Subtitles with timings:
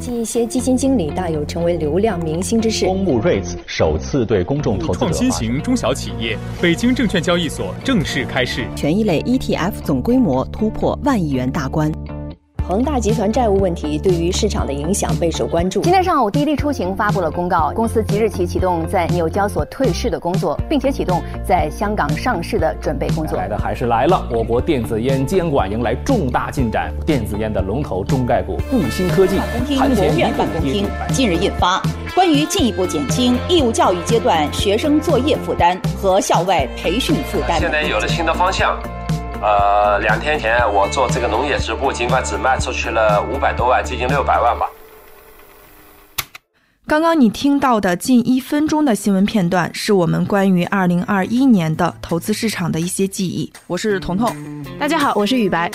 [0.00, 2.86] 近一些基金经理大有成为流量明星之势。
[2.86, 8.64] 公募 REITs 首次对公众投资者创新型中小企业，北京证券交易所正式开市。
[8.74, 11.92] 权益类 ETF 总规模突破万亿元大关。
[12.70, 15.80] 恒大集团债务问题对于市场的影响备受关注。
[15.80, 23.36] 今天上午，滴滴出行发布了公告，公司即日起启动在纽交所退市的工作，并且启动在香港上市的准备工作。
[23.36, 29.36] 来的还是来了，我国电子烟监管迎来重大进展，电子烟的龙头中概股固鑫科技
[29.76, 31.82] 盘前院办公厅近日印发
[32.14, 37.58] 关于进一步减轻义务教育阶段学生作业负担和校外培训负担。
[37.58, 38.78] 现在有了新的方向。
[39.42, 44.66] 呃，两天前我做这个农业直播，尽管只卖出去了五百多万，接近六百万吧。
[46.86, 53.50] 刚刚你听到的近一分钟的新闻片段，是我们关于二零二一年的投资市场的一些记忆。
[53.66, 54.36] 我是彤彤，
[54.78, 55.70] 大家好，我是雨白，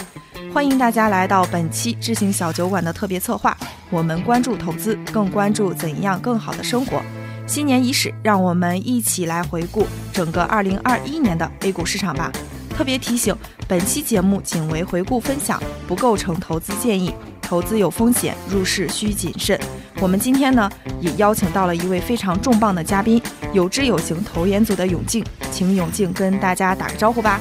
[0.53, 3.57] 欢迎大家来到本期知行小酒馆的特别策划。
[3.89, 7.01] 我们关注投资，更关注怎样更好的生活。
[7.47, 12.31] 新年伊始，让我们一起来回顾整个二零二一年的 A 股市场吧。
[12.75, 13.33] 特别提醒，
[13.69, 17.13] 本期节目仅为回顾分享，不构成投资建议。
[17.41, 19.57] 投资有风险，入市需谨慎。
[20.01, 23.21] 我们今天呢，也邀请到了一位非常重磅的嘉宾，
[23.53, 27.39] 有知有行投研组的永静，请永静跟大家打个招呼吧。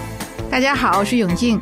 [0.48, 1.60] 大家好，我是永静。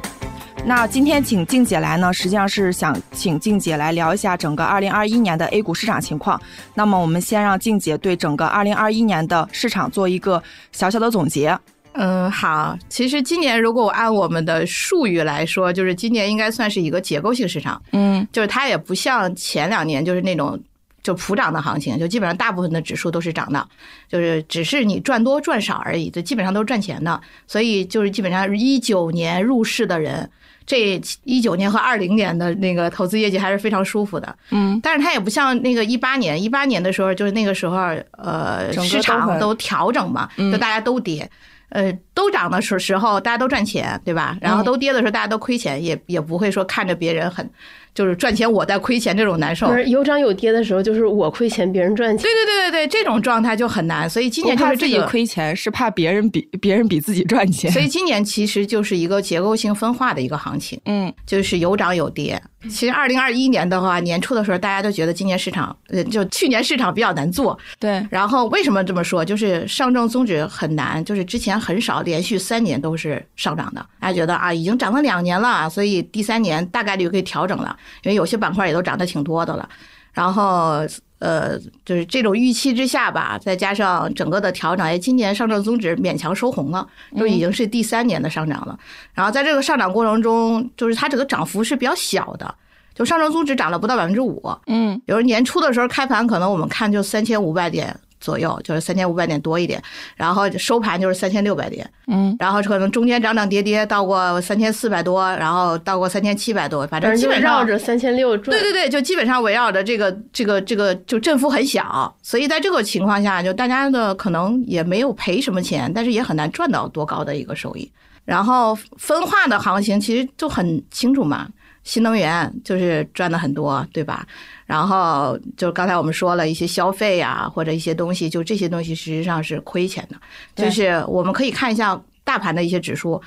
[0.67, 6.39] 那今天请静姐来呢，实际上是想请静姐来聊一下整个二零二一年的 A 股市场情况。
[6.75, 11.59] 那么我们先让静姐对整个二零二一年的市场做一个小小的总结。
[11.95, 12.77] 嗯，好。
[12.89, 17.81] 其实今年如果我按我们的术语来说，就是今年应该算是一个结构性市场。
[17.93, 20.59] 嗯，就是它也不像前两年就是那种
[21.03, 23.67] 就普涨的行情，就基本上大部分的指数都是涨的，
[24.09, 27.21] 就是只是你赚多赚少而已，就基本上都是赚钱的。
[27.47, 30.31] 所以就是基本上一九年入市的人，
[30.65, 34.35] 这一九年和二零年的那个投资业绩还是非常舒服的。
[34.51, 37.77] 嗯，但是它也不像那个一八年，一八年的时候就是那个时候
[38.13, 41.29] 呃市场都调整嘛，就大家都跌。
[41.73, 44.37] 呃，都涨的时时候，大家都赚钱，对吧？
[44.41, 47.49] 然后都跌的时候，大家都亏钱，也也不会说看着别人很。
[47.95, 52.23] 就是赚钱我在亏钱这种难受，不是有涨有跌的时候，就是我亏钱别人赚钱。
[52.23, 54.09] 对对对对对，这种状态就很难。
[54.09, 57.71] 所以今年就是自己亏钱，是怕别人比别人比自己赚钱。
[57.71, 62.43] 所以今年其实就是一个结构性分化的一个行情，嗯，就是有涨有跌。
[62.71, 67.59] 其实二零二一年的话，年初的时候大家都觉得今年市场，呃，就去年市场比较难做。
[67.79, 68.03] 对。
[68.09, 69.23] 然后为什么这么说？
[69.23, 78.63] 就是上证综指很难，就是之前很少连续三年都是上涨的，大家觉得啊，已经涨了两年了，所以第三年大概率可以调整了，因为有些板块。
[78.63, 79.69] 也都涨得挺多的了，
[80.13, 80.87] 然后
[81.19, 86.87] 呃，就是这种预期之下吧，再加上整个的调整，哎，今年上证综指勉强收红了，
[87.19, 88.79] 就已经是第三年的上涨了。
[89.15, 92.55] 然后在这个上涨过程中，就是它整个涨幅是比较小的，
[92.95, 97.95] 就上证综指涨了不到百分之五，嗯，比如年初的时候开盘，可能我们看就三千五百点。
[98.23, 99.83] 左右就是三千五百点多一点，
[100.17, 108.57] 然后收盘就是三千六百点，嗯，然后可能中间涨涨跌跌到过三千四百多，然后到过三千七百多，反正基本上绕着三千六转。
[108.57, 117.91] 对对对，就基本上围绕着这个这个这个，就振幅很小，所以在这个情况下，就大家的可能也没有赔什么钱，但是也很难赚到多高的一个收益。
[118.25, 121.49] 然后分化的行情其实就很清楚嘛，
[121.83, 124.25] 新能源就是赚的很多，对吧？
[124.73, 130.17] 然后就刚才我们说了一些消费呀，或者一些东西，就这些东西实际上是亏钱的。
[130.55, 133.21] 就是我们可以看一下大盘的一些指数，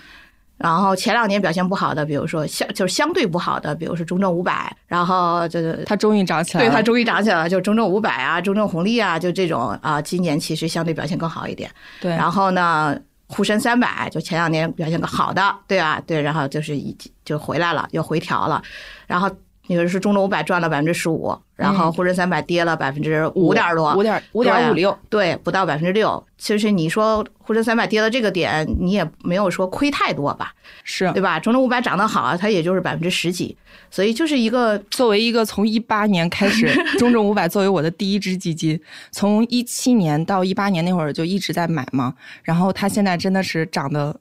[0.57, 11.69] 然后前两年表现不好的，比如说相就是相对不好的，比如说中证五百，然后就是它终于涨起来了，对它终于涨起来了，就中证五百啊，中证红利啊，就这种啊，今年其实相对表现更好一点。
[12.01, 12.97] 对，然后呢，
[13.28, 16.01] 沪深三百就前两年表现更好的，对啊？
[16.07, 18.63] 对，然后就是已经就回来了，又回调了，
[19.05, 19.29] 然后。
[19.67, 26.23] 你说是中证五百赚了百分之十五，然后沪深三百跌了百分之五点多，五点五点五六，对，不到百分之六。
[26.37, 30.53] 其实你说沪深三百跌到这个点，你也没有说亏太多吧？
[30.83, 31.39] 是对吧？
[31.39, 33.57] 中证五百涨得好，它也就是百分之十几，
[33.89, 36.67] 所以就是一个作为一个从一八年开始，
[36.99, 38.79] 中证五百作为我的第一支基金，
[39.11, 42.13] 从一七年到一八年那会儿就一直在买嘛，
[42.43, 44.16] 然后它现在真的是涨得。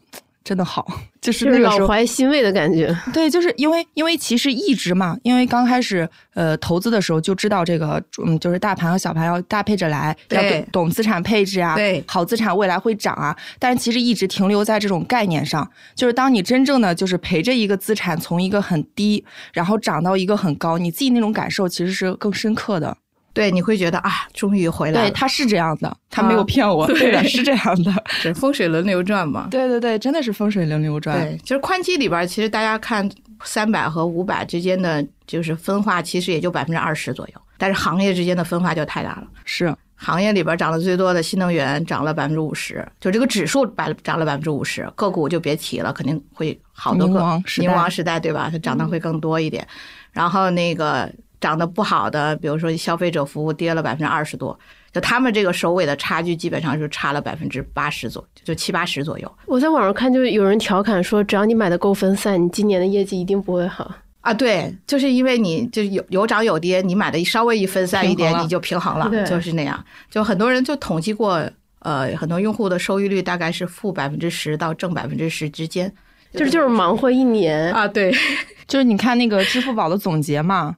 [0.44, 0.86] 真的好，
[1.22, 2.94] 就是那个老怀欣慰的感觉。
[3.14, 13.34] 对，就是因为因为其实一直嘛，因为刚开始呃投资的时候就知道这个，嗯，就是大盘和小盘要搭配着来，要懂资产配置啊，对，好资产未来会涨啊。
[13.58, 19.24] 但是其实一直停留在这种概念上，就是当你真正的就是陪着一个资产从一个很低，
[19.54, 22.94] 然后涨到一个很高，你自己那种感受其实是更深刻的。
[23.34, 25.10] 对，你会觉得啊，终于回来了。
[25.10, 26.86] 对，他是这样的，他没有骗我。
[26.94, 29.48] 对的，是这样的，是 风水轮流转嘛？
[29.50, 31.20] 对对对，真的是风水轮流转。
[31.20, 33.06] 对，就是宽基里边，其实大家看
[33.42, 37.34] 三百和五百之间的就是分化，其实也就百分之二十左右。
[37.58, 39.26] 但是行业之间的分化就太大了。
[39.44, 48.48] 是行业里边涨得最多的新能源涨了百分之五十，就这个指数百涨了百分之五十，个股就别提了，肯定会好多个宁王时代宁王时代对吧？
[48.52, 49.66] 它涨得会更多一点。
[50.12, 51.10] 然后那个
[51.44, 54.58] 涨得不好的，比如说消费者服务跌了百分之二十多，
[54.90, 59.30] 就他们这个首尾的差距基本上是差了百分之八十左，就七八十左右。
[59.44, 63.94] 我在网上看，就有人调侃说，只要你买的够分散，你今年的业绩一定不会好。
[64.22, 69.84] 啊，对，就是因为你就有有涨有跌，你买的稍微一分散一点，你就平衡了，就是那样。
[70.10, 71.46] 就很多人就统计过，
[71.80, 75.92] 呃，很多用户的收益率大概是负百分之十到正百分之十之间。
[76.32, 78.12] 就是就是忙活一年，啊，对，
[78.66, 80.74] 就是你看那个支付宝的总结嘛，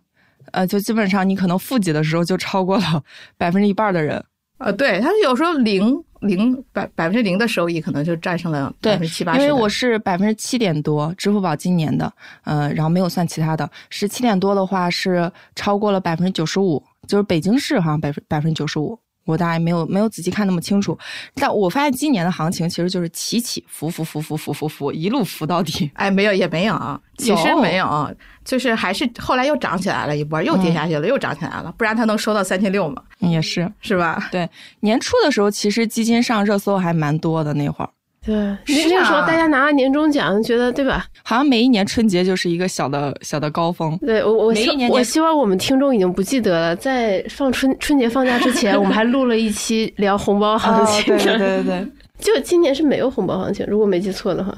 [0.52, 3.02] 呃，就基本上你可能负几的时候就超过了
[3.36, 4.22] 百分之一半的人。
[4.58, 9.40] 呃，对，他有时候零零百百分之零的收益，可能就战胜了百对分之七八十。
[9.40, 12.10] 因为我是百分之七点多，支付宝今年的，
[12.44, 20.96] 呃，然后没有算其他的，十七点多的话是超过了百分之九十五，就是北京市好像百分百分之九十五，我大概没有没有仔细看那么清楚，
[21.34, 25.90] 但我发现今年的行情其实就是起起伏伏伏伏伏伏伏，一路伏到底。
[25.94, 28.10] 哎，没有也没有，其实没有，
[28.44, 33.02] 就是还是后来又涨起来了一波，又跌下去了，又涨起来了，不然它能收到三千六吗？
[33.18, 34.28] 也是是吧？
[34.30, 34.48] 对，
[34.80, 37.90] 年初的时候其实基金上热搜还蛮多的，那会儿
[38.26, 41.06] 对，那个时候啊大家拿了年终奖，觉得对吧？
[41.22, 43.96] 好像每一年春节就是一个小的小的高峰。
[43.98, 44.54] 对我我
[44.90, 51.16] 我希望我们听众已经不记得了，在放春春节放假之前， 我们还录了一期聊红包行哦，情。
[51.16, 51.88] 对对对对对，
[52.18, 54.52] 就今年是没有红包行情，如果没记错的话，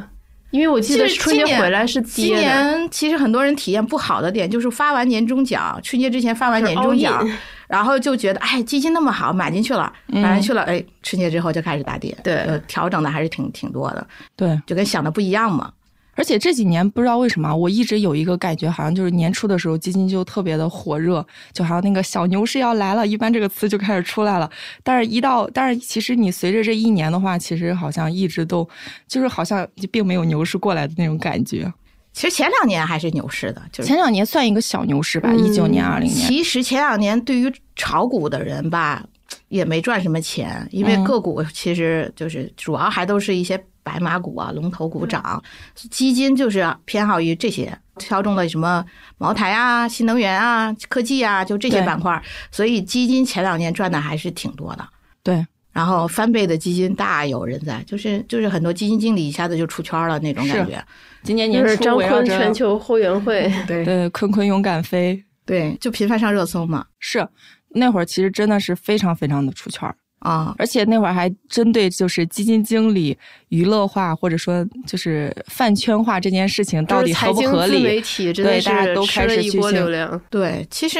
[0.50, 2.34] 因为我记得春节回来是今。
[2.34, 7.22] 年其实很多人体验不好的点就是发完年终奖，春节之前发完年终奖
[7.68, 15.72] 然后就觉得哎基金那么好，买进去了，买进去了，哎春节之后就开始大跌，对呃调整的还是挺挺多的，对，就跟想的不一样嘛。
[16.14, 24.50] 而且这几年不知道为什么，我一直有一个感觉，好像就是年初的时候基金就特别的火热，就好像那个小牛市要来了，一般这个词就开始出来了。
[24.82, 28.68] 但是，一到但是其实你随着这一年的话，其实好像一直都
[29.06, 31.72] 就是好像并没有牛市过来的那种感觉。
[32.18, 36.26] 其实前两年还是牛市的，就是前两年算一个小牛市吧，嗯一九年、二零年。
[36.26, 39.04] 其实前两年对于炒股的人吧，
[39.46, 45.40] 也没赚什么钱，因为嗯个股其实就是主要还都是一些白马股啊、龙头股涨，
[45.76, 48.84] 基金就是偏好于这些，挑中了什么
[49.18, 54.84] 茅台啊、新能源啊、科技啊，就这些板块，所以基金前两年赚的还是挺多的。
[55.22, 55.46] 对，
[55.78, 60.84] 然后翻倍的基金大有人在，就是就是很多基金经理一下子就出圈了那种感觉。
[61.22, 66.84] 今年年就是张坤全球后援会，对对坤坤勇敢飞对，就频繁上热搜嘛。
[66.98, 67.24] 是
[67.68, 69.94] 那会儿其实真的是非常非常的出圈儿。
[70.18, 73.16] 啊，而且那会儿还针对就是基金经理
[73.50, 78.00] 娱乐化或者说就是饭圈化这件事情到底合不合就是财经自媒理？
[78.00, 80.20] 体对，大家都开始去信波流量。
[80.28, 80.98] 对，其实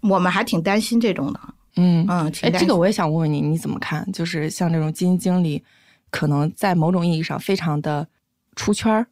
[0.00, 1.40] 我们还挺担心这种的。
[1.76, 4.06] 嗯嗯，哎，这个我也想问问你，你怎么看？
[4.12, 5.62] 就是像这种基金经理，
[6.10, 8.06] 可能在某种意义上非常的
[8.54, 9.06] 出圈儿。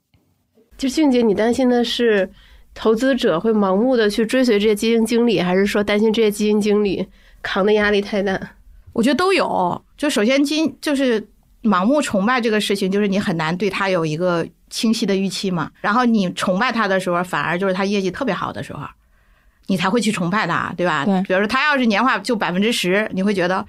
[0.78, 2.30] 就静姐，你担心的是
[2.74, 7.06] 投资者会盲目的去追随这些基金经理，还是说担心这些基金经理
[7.42, 8.40] 扛的压力太大？
[8.92, 9.80] 我觉得都有。
[9.96, 11.24] 就首先金就是
[11.62, 15.70] 盲目崇拜这个事情，就是你很难对他有一个清晰的预期嘛。
[15.80, 18.84] 然后你崇拜他的时候，反而就是他业绩特别好的时候，
[19.66, 21.04] 你才会去崇拜他，对吧？
[21.04, 23.66] 对比如说他要是年化就百分之十，你会觉得。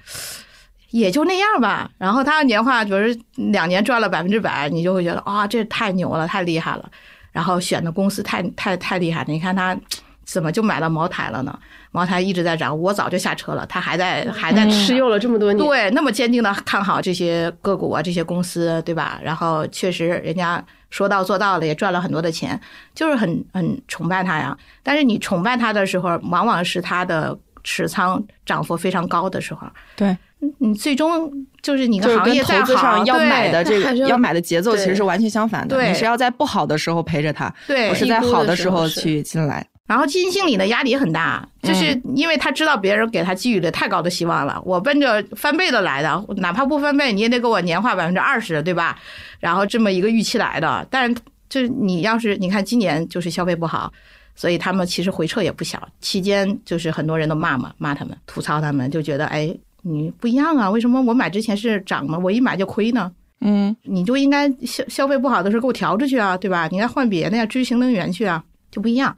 [0.90, 6.88] 也就那样吧，然后他要年化，比如说两年赚了百分之百，你就会觉得啊、这太牛了，太厉害了。
[7.32, 9.76] 然后选的公司太太太厉害了，你看他
[10.24, 11.58] 怎么就买到茅台了呢？
[11.90, 19.20] 茅台一直在涨，我早就下车了，他还在还在持有了这么多年，对，那么坚定的看好这些个股啊，这些公司，对吧？
[19.22, 22.60] 然后确实人家说到做到了，也赚了很多的钱，
[22.94, 24.56] 就是很很崇拜他呀。
[24.82, 29.66] 但是你崇拜他的时候，往往是他的持仓涨幅非常高的时候。
[29.94, 30.16] 对，
[30.58, 31.30] 你最终
[31.62, 35.76] 就是你就是跟行业投资，上要买的 这个要买的节奏其实是完全相反的。
[35.76, 39.64] 对你是要在不好的时候陪着他，对我是在好的时候去进来。
[39.86, 48.98] 然后基金经理的压力也很大，就是因为他知道别人给他寄予了太高的希望了，我奔着翻倍的来的，哪怕不翻倍，你也得给我年化百分之二十，对吧？
[49.40, 51.14] 然后这么一个预期来的，但是
[51.50, 53.92] 就是你要是你看今年就是消费不好，
[54.34, 62.18] 所以他们其实回撤也不小，期间就是很多人都骂嘛，骂他们，吐槽他们，就觉得哎你不一样啊，为什么我买之前是涨吗？
[62.18, 63.12] 我一买就亏呢？
[63.42, 66.66] 嗯，你就应该消消费不好的时候给我调出去啊，对吧？
[66.70, 69.14] 你应该换别的呀，追新能源去啊，就不一样。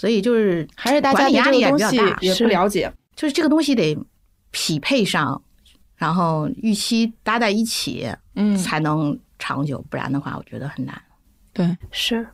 [0.00, 2.90] 所以就是还是大家压力也比较大，也不了解。
[3.14, 3.94] 就是这个东西得
[4.50, 5.42] 匹配上，
[5.94, 10.98] 然后预期搭在一起，嗯，才能长久，不然的话，我觉得很难。
[11.52, 12.26] 对，是。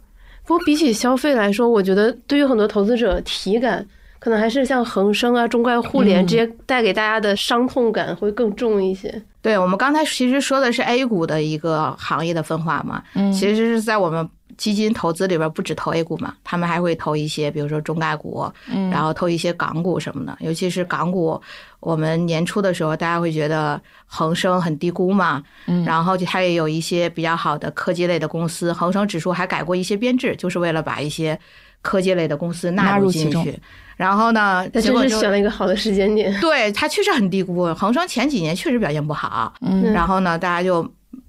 [0.45, 3.85] 不过比起消费来说，我觉得对于很多投资者体感
[4.21, 9.21] 可能还是像恒生啊、中概互联这些带给大家的伤痛感会更重一些。
[9.43, 20.37] 对我们刚才其实说的是 A 股的一个行业的分化嘛，嗯其实是在我们基金投资里边不只投 A 股嘛，他们还会投一些，比如说中概股，嗯然后投一些港股什么的。
[20.41, 21.41] 尤其是港股，
[21.81, 31.39] 我们年初的时候，大家会觉得恒生很低估嘛，嗯然后它也有一些比较好的科技类的公司，恒生指数还改过一些编制，就是为了把一些
[31.83, 33.59] 科技类的公司纳纳入进去。
[33.97, 36.39] 然后呢，他真是结果选了一个好的时间点。
[36.41, 40.87] 对它确实很低估，恒生前几年确实表现不好，嗯然后呢，大家就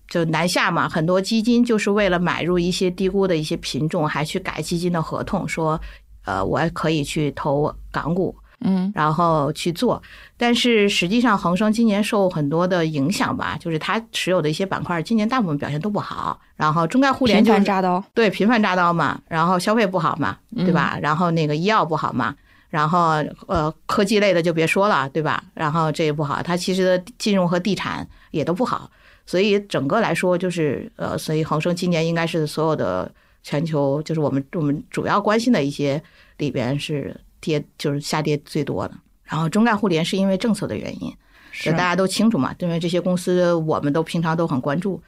[0.10, 5.80] 就南下嘛，很多基金就是为了买入一些低估的一些品种，还去改基金的合同，说
[6.26, 10.02] 呃我可以去投港股，嗯然后去做。
[10.38, 16.40] 但是实际上，恒生今年受很多的影响吧，就是它持有的一些板块，今年大部分表现都不好。
[16.56, 20.98] 然后中概互联就是繁扎刀，对，频繁扎刀嘛，然后消费不好嘛，对吧？
[21.02, 22.34] 然后那个医药不好嘛，
[22.70, 25.44] 然后呃科技类的就别说了，对吧？
[25.54, 28.90] 然后这也不好，它其实的金融和地产也都不好，
[29.28, 33.12] 所以整个来说就是呃，所以恒生今年应该是所有的
[33.44, 36.02] 全球就是我们我们主要关心的一些
[36.38, 38.96] 里边是跌就是下跌最多的。
[39.24, 41.14] 然后中概互联是因为政策的原因，
[41.52, 45.00] 是大家都清楚嘛，因为这些公司我们都平常都很关注。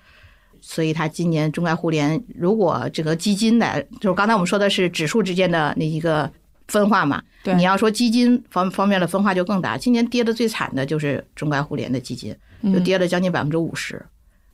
[0.61, 6.29] 所以它今年中概互联，如果这个基金的，就是刚才我们说的是指数之间的那一个
[6.67, 9.77] 分化嘛，对你要说基金方方面的分化就更大。
[9.77, 14.05] 今年跌的最惨的就是中概互联的基金，嗯就跌了将近百分之五十。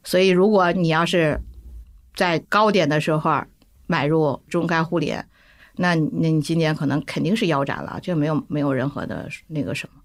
[0.04, 1.40] 所以如果你要是
[2.14, 3.44] 在高点的时候
[3.88, 5.28] 买入中概互联，
[5.76, 10.02] 那那你今年可能肯定是腰斩了，就没有没有任何的那个什么。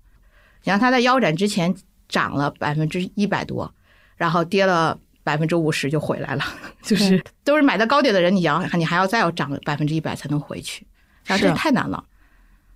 [0.62, 1.74] 你看它在腰斩之前
[2.08, 3.72] 涨了百分之一百多，
[4.16, 6.44] 然后跌了百分之五十就回来了，
[6.82, 10.86] 就是都是买到高点的人，你要你还要再要涨百分之一百才能回去，
[11.24, 12.04] 然后这是太难了。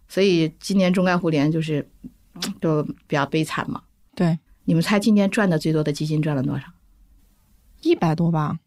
[0.09, 1.87] 所以今年中概互联就是
[2.35, 3.83] 嗯都比较悲惨嘛。
[4.15, 6.65] 对，你们猜今年赚的最多的基金赚了多少？
[7.83, 8.59] 一百多吧，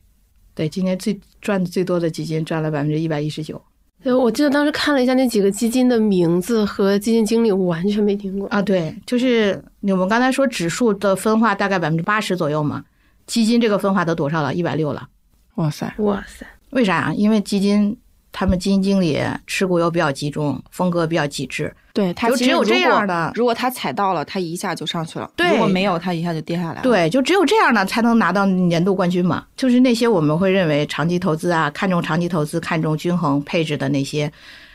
[0.54, 3.62] 对，今年最赚的最多的基金赚了百分之一百一十九
[4.04, 8.48] 对，我记得当时看了一下那几个基金的名字和基金经理，我完全没听过。
[8.50, 8.62] 啊。
[8.62, 12.86] 对，就是我们刚才说指数的分化大概百分之八十左右嘛，
[13.26, 14.54] 基金这个分化都多少了？
[14.54, 15.10] 一百六了。
[15.56, 17.14] 哇塞，哇塞，为啥啊？
[17.16, 17.98] 因为基金
[18.40, 21.74] 他们基金经理持股又比较集中，风格比较极致。
[21.92, 26.82] 对他就只有这样的如果他踩到了，他一下就上去了；对如果没有，他一下就跌下来了。
[26.84, 29.44] 对，就只有这样的，才能拿到年度冠军嘛。
[29.56, 34.32] 就是那些我们会认为长期投资啊，看重长期投资、看重均衡配置的那些，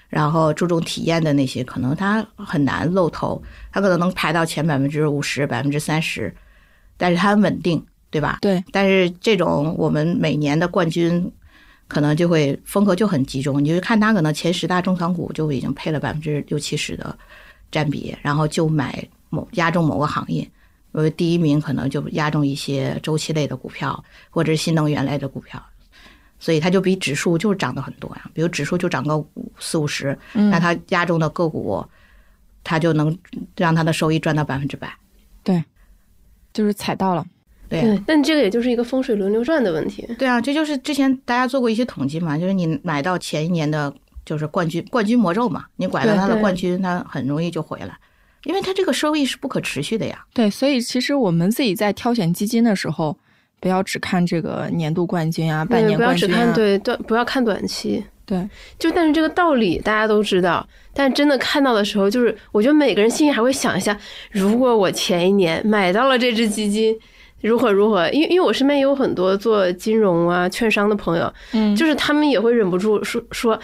[0.09, 3.41] 然后注重体验的那些，可能他很难露头，
[3.71, 6.35] 他可能能排到前百分之五十、百分之三十，
[6.97, 8.39] 但是他很稳定，对吧？
[8.41, 8.61] 对。
[8.73, 11.31] 但是这种我们每年的冠军，
[11.89, 17.17] 可能就会风格就很集中，你就看它可能前十大中长股就已经配了百分之六七十的
[17.71, 20.49] 占比，然后就买某压中某个行业。
[20.93, 25.63] 呃，第一名可能就压中一些周期类的股票，或者是新能源类的股票，
[26.39, 28.31] 所以它就比指数就是涨得很多呀。
[28.35, 31.83] 比如指数就涨个五四五十，那它压中的个股，
[32.63, 33.17] 它就能
[33.57, 34.95] 让它的收益赚到百分之百。
[35.43, 35.65] 对，
[36.53, 37.27] 就是踩到了。
[37.73, 40.07] 对啊对，但这个也就是一个风水轮流转的问题。
[40.19, 43.93] 对啊，这就是之前大家做过一些统计嘛，就是你买到前一年的，
[44.25, 47.97] 就是冠军冠军魔咒嘛，你拐到它的冠军，它很容易就回来，
[48.45, 50.25] 因为它这个收益是不可持续的呀。
[50.33, 53.17] 对，所以其实我们自己在挑选基金的时候，
[53.61, 56.33] 不要只看这个年度冠军啊、半，年不要冠军啊。
[56.33, 58.05] 只看对短，不要看短期。
[58.25, 58.49] 对，
[58.79, 63.99] 就但是这个道理大家都知道，但真的看到的时候，就是我觉得每个人心里还会想一下，
[64.31, 66.97] 如果我前一年买到了这只基金，
[67.43, 68.09] 如何如何？
[68.11, 73.55] 因为因为我身边也有很多做金融啊、券商的朋友，嗯，就是他们也会忍不住说说，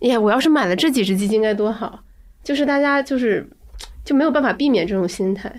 [0.00, 2.00] 哎呀，我要是买了这几只基金该多好。
[2.42, 3.48] 就是大家就是
[4.04, 5.50] 就没有办法避免这种心态。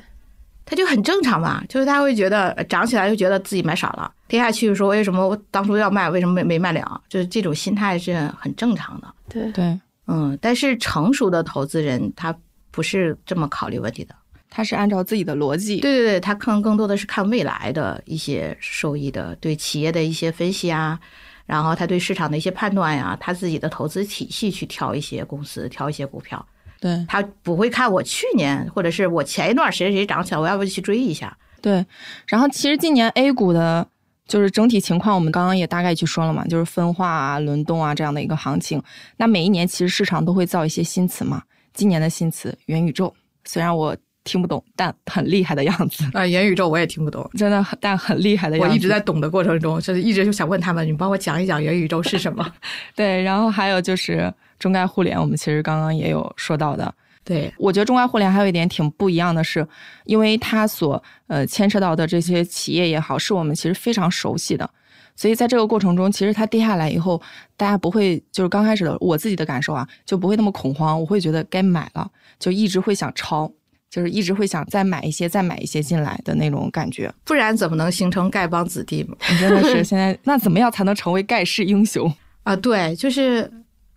[0.68, 7.02] 他就很正常嘛，就是他会觉得呃涨起来就觉得自己买少了，跌下去说为什么我当初要卖，为什么没没卖了？
[7.08, 9.08] 就是这种心态是很正常的。
[9.30, 12.36] 对对，嗯，但是成熟的投资人他
[12.72, 14.16] 不是这么考虑问题的。
[14.56, 15.82] 他是按照自己的逻辑。
[15.82, 20.98] 对对对，他看更多的是看未来的一些收益的，对企业的一些分析啊，
[21.46, 26.44] 然后他对市场的一些判断呀、他自己的投资体系去挑一些公司，挑一些股票。
[26.80, 31.38] 对他不会看我去年或者是我前一段谁谁涨起来，我要不要去追一下？
[31.62, 31.86] 对，
[32.28, 33.86] 然后其实今年 A 股的
[34.26, 38.82] 就是整体情况，我们刚刚也大概去说了嘛，就是分化啊、轮动啊这样的一个行情。
[39.18, 41.44] 那每一年其实市场都会造一些新词嘛，
[41.74, 48.70] 今年的新词元宇宙，虽然我听不懂，但很厉害的样子， 啊，元宇宙我也听不懂，真的很但很厉害的样子。
[48.70, 52.46] 我一直在懂的过程中，就是一直就想问他们，你帮我讲一讲元宇宙是什么？
[52.94, 59.66] 对，然后还有就是中概互联，我们其实刚刚也有说到的，对，我觉得中外互联还有一点挺不一样的是，
[60.06, 64.68] 因为它所呃牵涉到的这些企业也好，是我们其实非常熟悉的，
[65.16, 67.22] 所以在这个过程中，其实它跌下来以后，
[67.56, 73.52] 大家不会就是刚开始的我自己的感受啊，就不会那么恐慌，我会觉得该买了，就一直会想抄，
[73.90, 77.14] 就是一直会想再买一些、再买一些进来的那种感觉。
[77.24, 79.16] 不然怎么能形成丐帮子弟嘛？
[79.30, 82.14] 你真的是现在那怎么样才能成为盖世英雄？
[82.44, 83.50] 啊，对，就是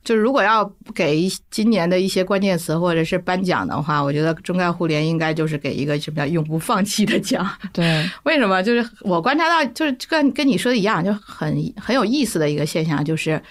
[0.04, 0.64] 就是，如果要
[0.95, 7.47] 给今年的一些关键词或者是颁奖的话，我觉得中概互联应该就是给一个什么叫永不放弃的奖。
[7.75, 8.62] 对，为什么？
[8.62, 13.42] 就是我观察到，就是跟跟你说的一样，就很很有意思的一个现象，就是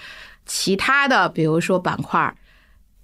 [0.47, 2.33] 其他的，比如说板块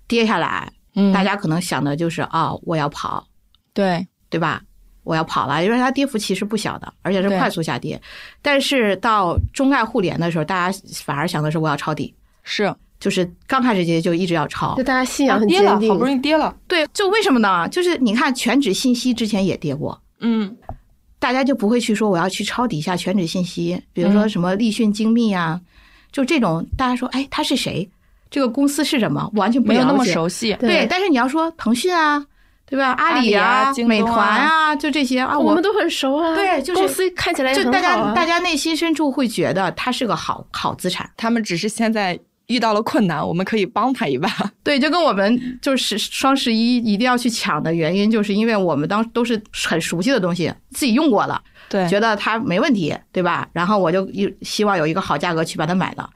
[0.07, 1.11] 跌下来，嗯。
[1.13, 3.25] 大家可能想的就是啊、我要跑，
[3.73, 4.05] 对。
[4.29, 4.63] 对吧？
[5.03, 8.01] 我要跑了，因为它跌幅其实不小的，而且是快速下跌。
[8.41, 12.73] 但是到中概互联的时候，大家反而想的是我要抄底，是。
[12.99, 14.75] 就是刚开始跌就一直要抄。
[14.75, 17.67] 就，大家信仰很跌了，坚定，好不容易跌了，对，就为什么呢？
[17.67, 20.55] 就是你看全指信息之前也跌过，嗯，
[21.19, 24.29] 大家就不会去说我要去抄底下全指信息，比如说嗯。
[24.29, 25.59] 什么立讯精密啊，
[26.13, 27.87] 就这种大家说，哎，他是谁？
[28.33, 29.29] 这个公司是什么？
[29.35, 32.25] 完全不没有那么熟悉，对，但是你要说腾讯啊，
[32.65, 32.93] 对吧？
[32.93, 36.33] 阿里啊啊美团啊，就这些啊，我们都很熟啊。
[36.33, 38.11] 对就是公司看起来就大家。
[38.15, 41.07] 大家内心深处会觉得它是个好好资产。
[41.15, 44.27] 他们只是现在遇到了困难，我们可以帮他一把。
[44.63, 53.47] 对，就跟我们就是双十一一定要去抢的原因，就是因为我们当都是很熟悉的东西，自己用过了，对觉得它没问题，对吧？
[53.53, 56.09] 然后我就一希望有一个好价格去把它买了。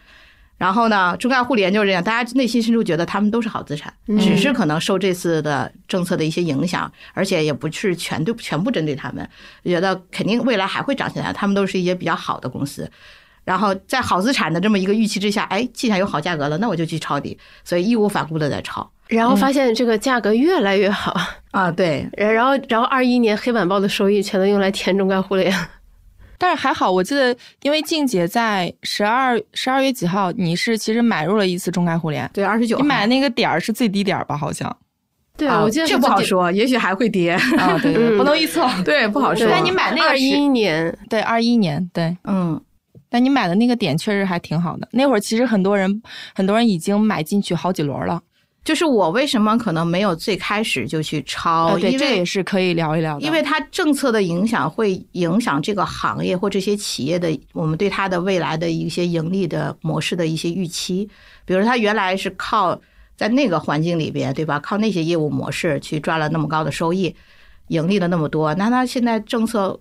[0.57, 9.29] 然后呢，中概互联就是这样，大家内心深处觉得他们都是好资产，嗯只是可能受这次的政策的一些影响，而且也不是全对全部针对他们，
[9.63, 12.89] 觉得肯定未来还会涨起来，他们都是一些比较好的公司。
[13.45, 18.91] 然后在好资产的这么一个预期之下，哎，既然有好价格了，那我就去抄底，所以义无反顾的在抄。
[19.07, 21.15] 然后发现这个价格越来越好，
[21.51, 25.53] 啊，对，然然后然后二一年黑板报的收益全都用来填中概互联。
[26.37, 34.37] 但是还好，我记得，因为静姐在十二十二月几号，你是其实买入了一次中概互联，对，二十九，你买的那个点儿是最低点儿吧？
[34.37, 34.77] 好像
[35.35, 35.97] 对，啊我记得这。
[35.97, 37.31] 不好说，也许还会跌。
[37.57, 38.67] 啊，对不能预测。
[38.83, 39.47] 对，不好说。
[39.49, 42.59] 但你买那个二是一年，对二一年，对，嗯，
[43.09, 44.87] 但你买的那个点确实还挺好的。
[44.91, 46.01] 那会儿其实很多人
[46.33, 48.21] 很多人已经买进去好几轮了。
[48.67, 53.21] 就是我为什么可能没有最开始就去抄，呃对，因这也是可以聊一聊的。
[53.21, 61.09] 因为它政策的影响会影响这个行业或这些企业的我们对它的未来的一些盈利的模式的一些预期。
[61.45, 62.77] 比如它原来是靠
[63.15, 64.59] 在那个环境里边，对吧？
[64.59, 67.15] 靠那些业务模式去赚了那么高的收益，
[67.69, 69.79] 盈利了那么多，那它现在政策。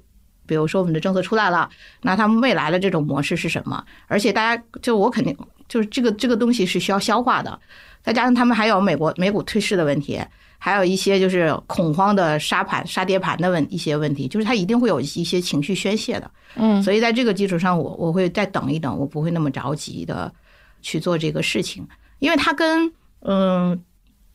[0.48, 1.68] 比如说我们的政策出来了，
[2.02, 3.84] 那他们未来的这种模式是什么？
[4.06, 5.36] 而且大家就我肯定
[5.68, 7.58] 就是这个这个东西是需要消化的，
[8.06, 10.18] 再加上他们还有美国美股退市的问题，
[10.56, 16.30] 还有一些就是恐慌的杀盘、杀跌盘的问一些问题，就是它一定会有一些情绪宣泄的。
[16.54, 20.32] 嗯，所以在这个基础上，我我会再等一等，我不会那么着急的
[20.80, 21.84] 去做这个事情，
[22.20, 22.92] 因为它跟
[23.22, 23.82] 嗯。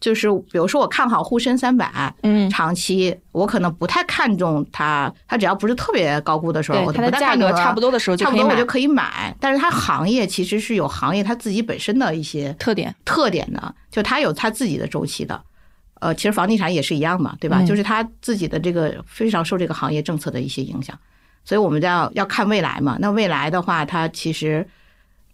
[0.02, 9.34] 就是比如说，我看好沪深三百，嗯长期我可能不太看重它，它只要不是特别高估的时候，它的价格差不多的时候就差不可以买多我就可以买。
[9.40, 15.42] 但是它行业其实是有行业它自己本身的一些特点，特点的，就它有它自己的周期的。
[16.00, 17.62] 呃，其实房地产也是一样嘛，对吧？
[17.62, 20.98] 嗯就是它自己的这个非常受这个行业政策的一些影响，
[21.46, 22.98] 所以我们要要看未来嘛。
[23.00, 24.68] 那未来的话，它其实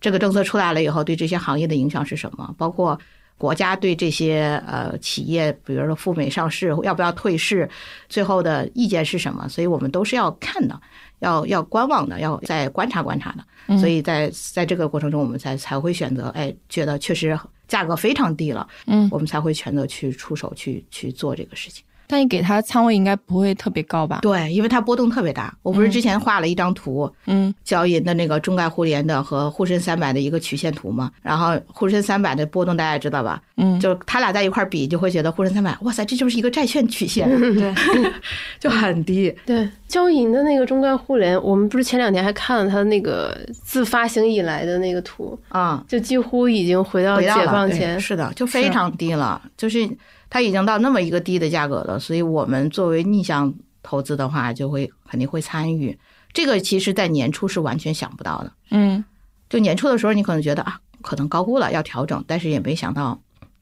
[0.02, 2.54] 这个政策出来了以后，对这些行业的影响是什么？
[2.58, 3.00] 包括
[3.38, 7.70] 国家对这些呃企业，比如说赴美上市要不要退市，
[8.10, 9.48] 最后的意见是什么？
[9.48, 10.80] 所以我们都是要看的，
[11.20, 13.44] 要要观望的，要再观察观察的。
[13.68, 21.84] 嗯所以在在这个过程中，我们才才会选择，哎，觉得确实价格非常低了，嗯，我们才会选择去出手去去做这个事情。
[22.08, 24.20] 但你给它仓位应该不会特别高吧？
[24.22, 25.54] 对，因为它波动特别大。
[25.62, 31.12] 我不是之前画了一张图，嗯，交银的那个中概互联的和沪深三百的一个曲线图嘛。
[31.22, 33.42] 然后沪深三百的波动大家也知道吧？
[33.58, 37.74] 嗯，就它俩在一块儿比，就会觉得沪深三百，哇塞，这就是一个债券曲线， 对，
[38.60, 39.36] 就很低。
[39.46, 48.00] 对，交银的那个中概互联，我们不是前两天还看了它那个自发行以来的那个图啊、就几乎已经回到解放前。
[48.00, 49.90] 是的，就非常低了，就是
[50.30, 55.98] 它已经到那么一个低的价格了，所以我们作为逆向投资的话，就会肯定会参与。
[56.34, 58.52] 这个其实，在年初是完全想不到的。
[58.72, 59.04] 嗯，
[59.50, 63.20] 就年初的时候，你可能觉得啊，可能高估了，要调整，但是也没想到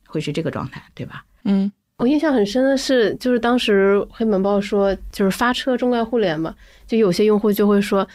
[0.08, 1.24] 会是这个状态，对吧？
[1.44, 6.54] 嗯，我印象很深的是，就是当时黑板报说，就是发车中概互联嘛，
[6.88, 8.06] 就有些用户就会说，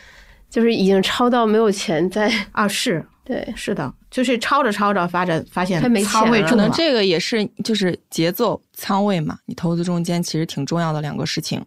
[0.51, 11.65] 就是已经超到没有钱在啊，是对，是的，就是抄着抄着发展发现他没仓位可能，这个也是就是节奏、仓位嘛，你投资中间其实挺重要的两个事情。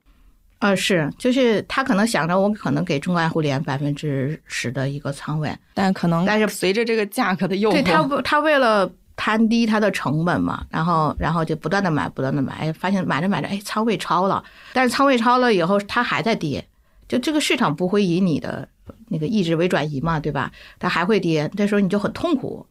[0.60, 16.66] 呃，是，就是他可能想着我可能给中外互联百分之十的一个仓位，但可能但是随着这个价格的诱惑，对他不，他为了摊低他的成本嘛，然后然后就不断的买，不断的买，哎，发现买着买着，哎，仓位超了，但是仓位超了以后，它还在跌，
[17.10, 18.66] 就这个市场不会以你的
[19.08, 20.52] 那个意志为转移嘛，对吧？
[20.80, 22.66] 它还会跌，这时候你就很痛苦，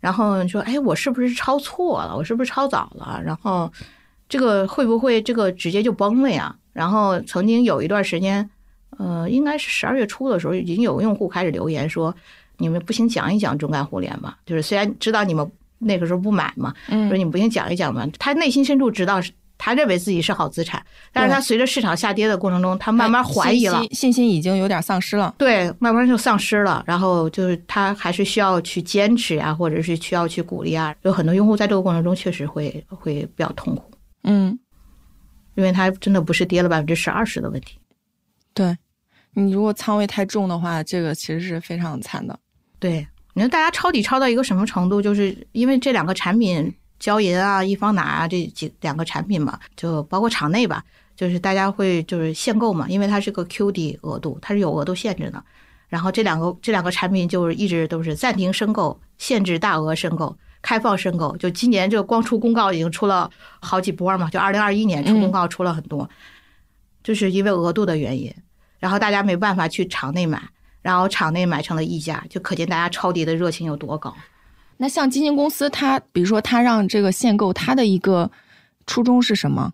[0.00, 2.16] 然后你说，哎，我是不是抄错了？
[2.16, 3.20] 我是不是抄早了？
[3.24, 3.72] 然后
[4.28, 6.54] 这个会不会这个直接就崩了呀？
[6.72, 8.48] 然后曾经有一段时间，
[8.98, 12.14] 呃，应该是十二月初的时候，已经有用户开始留言说，
[12.58, 14.34] 你们不行讲一讲中概互联嘛？
[14.44, 18.06] 就是虽然知道你们那个时候不买嘛，嗯说你们不行讲一讲嘛。
[18.18, 23.88] 他内心深处知道是，他认为自己是好资产，但是他随着市场下跌的过程中，他慢慢怀疑了信。
[23.88, 25.34] 心信心已经有点丧失了。
[25.38, 30.94] 对，慢慢就丧失了，然后就是他还是需要去坚持啊，或者是需要去鼓励啊。
[31.02, 33.90] 有很多用户在这个过程中确实会会比较痛苦，
[34.24, 34.58] 嗯，
[35.54, 37.78] 因为他真的不是跌了百分之十二十的问题。
[38.52, 38.76] 对，
[39.34, 42.38] 你如果仓位太重的话，这个其实是非常惨的。
[42.78, 45.00] 对，你说大家抄底抄到一个什么程度？
[45.00, 55.42] 就是因为这两个产品，交银啊、易方达啊这几两个产品嘛，就包括场内吧，就是大家会就是限购嘛，因为它是个 QD 额度，它是有额度限制的。
[55.88, 61.36] 然后这两个这两个产品就是一直都是暂停申购、限制大额申购、开放申购。
[61.36, 63.30] 就今年这个光出公告已经出了
[63.60, 66.08] 好几波嘛，就二零二一年出公告出了很多，
[67.04, 68.34] 就是因为额度的原因，
[68.78, 70.42] 然后大家没办法去场内买。
[70.82, 74.16] 然后场内买成了溢价，就可见大家抄底的热情有多高。
[74.76, 78.30] 那像基金公司，它比如说它让这个限购，它的一个
[78.86, 79.72] 初衷是什么？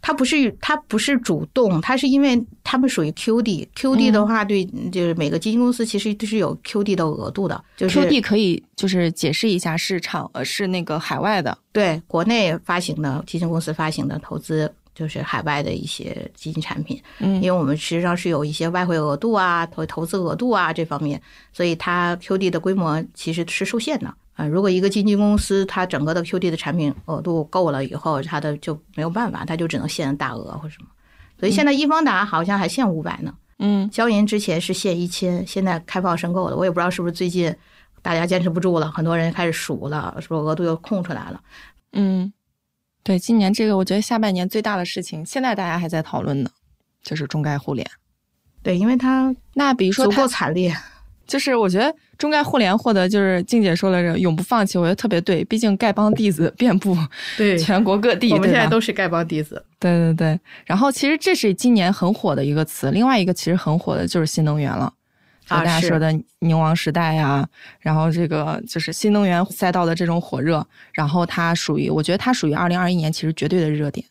[0.00, 3.66] 它不是它不是主动，它是因为他们属于 QD。
[3.74, 7.64] QD 的话，对，就是每个基金公司其实都是有 QD 的额度的。
[7.76, 14.72] 就是 QD 可以就是解释一下，市场呃是那个海外的，对国内发行的基金公司发行的投资。
[14.94, 21.20] 就是海外的一些基金产品，嗯，因为我们实际上是有一些外汇额度啊、投投资额度啊这方面，
[21.52, 24.46] 所以它 QD 的规模其实是受限的啊。
[24.46, 30.86] 如果一个基金公司它整个的 QD 的产品额度够了以后，它的就没有办法，它就只能限大额或什么。
[31.40, 37.52] 所以现在易方达好像还限五百呢，嗯，交银之前是限一千，现在开放申购了，我也不知道是不是最近
[38.02, 41.40] 大家坚持不住了，很多人开始数了，是不是额度又空出来了？
[41.92, 42.32] 嗯。
[43.02, 46.50] 对，今年这个我觉得下半年最大的事情，现在大家还在讨论呢，
[47.04, 47.88] 就是中概互联。
[48.64, 50.76] 对，因为它那比如说足够惨烈，
[51.26, 55.44] 就是我觉得中概互联获得就是静姐说的这永不放弃，我觉得特别对。
[55.44, 56.96] 毕竟丐帮弟子遍布
[57.36, 59.64] 对 全国各地，我们现在都是丐帮弟子。
[59.78, 60.40] 对对对。
[60.64, 64.92] 然后其实这是今年很火的一个词，另外一个其实很火的就是新能源了。
[65.48, 74.04] 啊，大家说的宁王时代呀、啊，然后这个就是新能源赛道的这种火热，然后它属于，我觉得它属于二零二一年其实绝对的热点。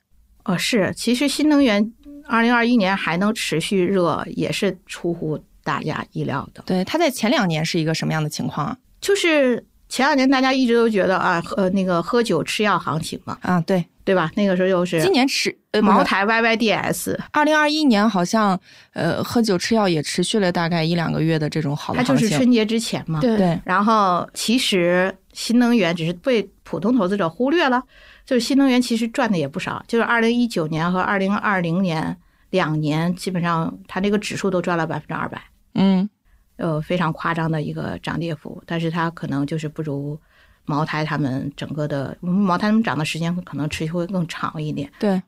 [0.45, 1.91] 哦，是，其实新能源
[2.25, 6.63] 二零二一年还能持续热，也是出乎大家意料的。
[6.65, 8.77] 对，它在前两年是一个什么样的情况啊？
[9.01, 14.31] 就是前两年大家一直都觉得啊，呃，那个喝酒吃药行情嘛，啊，对对吧？
[14.35, 18.59] 那个时候又是今年吃呃茅台 YYDS，二零二一年好像
[18.93, 23.19] 呃喝酒吃药也持续了大概一两个月的这种好的它就是春节之前嘛。
[23.19, 23.59] 对对。
[23.65, 27.81] 然后其实新能源只是被普通投资者忽略了，
[28.25, 32.15] 就是新能源其实赚的也不少，就是二零一九年和二零二零年
[32.49, 35.39] 两年，基本上它那个指数都赚了百分之二百。
[35.75, 36.09] 嗯。
[36.57, 40.17] 呃，非常夸张的一个涨跌幅，但是它可能就是不如
[40.63, 44.89] 茅台他们整个的，茅台他们涨的时间可能持续会更长一点。
[44.97, 45.21] 对，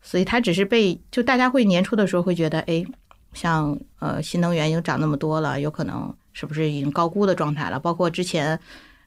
[0.00, 2.84] 所以它只是被就大家会年初的时候会觉得，哎，
[3.32, 7.80] 像呃新能源已经涨那么多了，有可能是不是已经高估的状态了？
[7.80, 8.56] 包括之前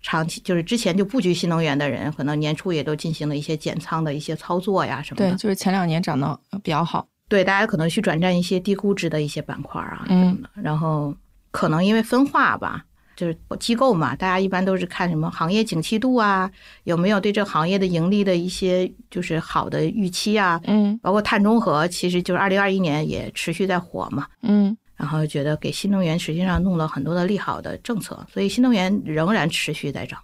[0.01, 5.31] 长期就是之前就布局新能源的人，可能年初也都进行了一些减仓的一些操作呀什么的。
[5.31, 7.07] 对，就是前两年涨得比较好。
[7.31, 11.15] 对，大家可能去转战一些低估值的一些板块啊什嗯么的，然后。
[11.53, 16.49] 可能因为分化吧，就是机构嘛，大家一般都是看什么行业景气度啊，
[16.85, 30.17] 有没有对这行业的盈利的一些就是好的预期啊，嗯，包括碳中和，其实就是二零二一年也持续在火嘛，嗯，然后觉得给新能源实际上弄了很多的利好的政策，所以新能源仍然持续在涨，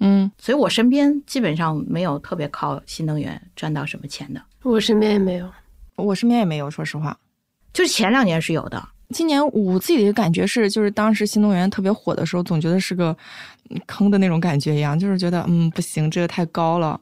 [0.00, 5.48] 嗯，所以我身边基本上没有特别靠新能源赚到什么钱的，我身边也没有，
[5.96, 7.16] 我身边也没有，说实话，
[7.72, 8.82] 就是前两年是有的。
[9.10, 13.14] 今年我自己的感觉是，就是当时新能源特别火的时候，总觉得是个
[13.86, 16.98] 坑的那种感觉一样，就是觉得嗯不行，这个太高了，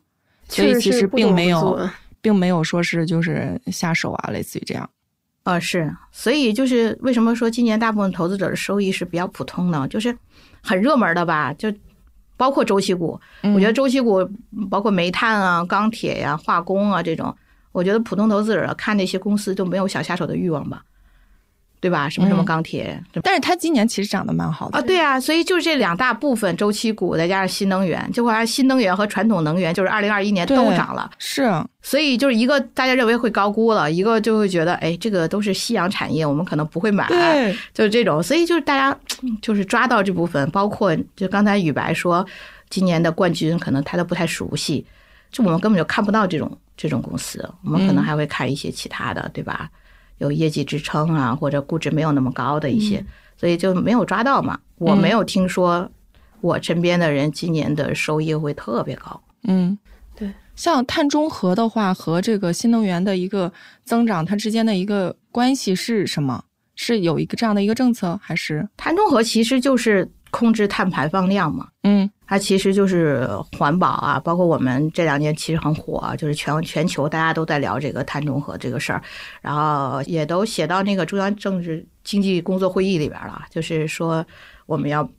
[0.49, 1.89] 所以其实并没有，
[2.21, 4.91] 并没有说是就是下手啊，类似于这样。
[5.45, 9.87] 啊，是，所以就是为什么说今年大部分投资者的收益是比较普通呢？
[9.89, 10.17] 就是
[10.63, 11.73] 很热门的吧，就
[12.37, 13.19] 包括周期股，
[13.55, 14.29] 我觉得周期股
[14.69, 17.35] 包括煤炭啊、钢铁呀、化工啊这种，
[17.73, 20.83] 我觉得普通投资者看那些公司都没有想下手的欲望吧。
[21.83, 22.11] 对吧？
[22.11, 24.83] 什么什么钢铁，但是它今年其实涨得蛮好的啊。
[24.83, 31.11] 对啊，所以就是这两大部分周期股，再加上新能源，结果新能源和传统能源就是二零二一年都涨了。
[31.17, 37.09] 是，所以就是一个大家认为会高估了，一个就会觉得哎，这个都是夕阳产业，我们可能不会买。
[37.09, 38.95] 对，就是这种，所以就是大家
[39.41, 42.27] 就是抓到这部分，包括就刚才宇白说，
[42.69, 44.85] 今年的冠军可能他都不太熟悉，
[45.33, 49.71] 就我们根本就看不到这种这种公司，我们可能还会看一些其他的，对吧？
[50.17, 53.05] 有业绩支撑啊，或者估值没有那么高的一些，
[53.37, 54.59] 所以就没有抓到嘛。
[54.79, 55.91] 我没有听说
[56.41, 59.23] 我身边的人今年的收益会特别高。
[59.43, 59.79] 嗯，
[60.17, 60.33] 对。
[60.57, 63.53] 像碳中和的话和这个新能源的一个
[63.85, 66.43] 增长，它之间的一个关系是什么？
[66.77, 71.69] 是有一个这样的一个政策，还是碳中和其实就是控制碳排放量嘛？
[71.83, 72.11] 嗯。
[72.27, 79.03] 它其实就是环保啊，包括我们这两年其实很火，就是全全球大家都在聊这个碳中和这个事儿，
[79.41, 84.25] 然后也都写到那个中央政治经济工作会议里边了，就是说
[84.67, 85.11] 我们要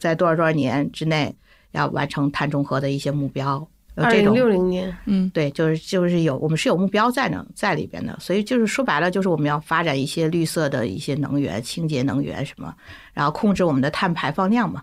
[0.00, 1.36] 在多少多少年之内
[1.72, 3.68] 要完成碳中和的一些目标。
[3.96, 12.74] 二零六零年，嗯，对，就是就是有我们是有目标在呢，在里边的，所以就是说白了，就是我们要发展一些绿色的一些能源、清洁能源什么，
[13.12, 14.82] 然后控制我们的碳排放量嘛。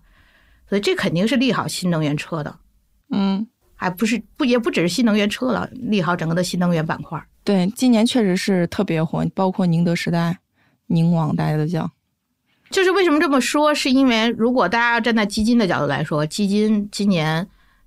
[0.70, 2.56] 所以这肯定是利好新能源车的，
[3.10, 3.46] 嗯，
[3.76, 7.22] 还不是不也不只是新能源车了，利好整个的新能源板块。
[7.44, 10.38] 对，今年确实是特别火，包括宁德时代、
[10.88, 11.92] 宁网大家都叫。
[12.70, 13.76] 就是为什么这么说？
[13.76, 17.46] 是因为如果大家要站在基金的角度来说，基金今年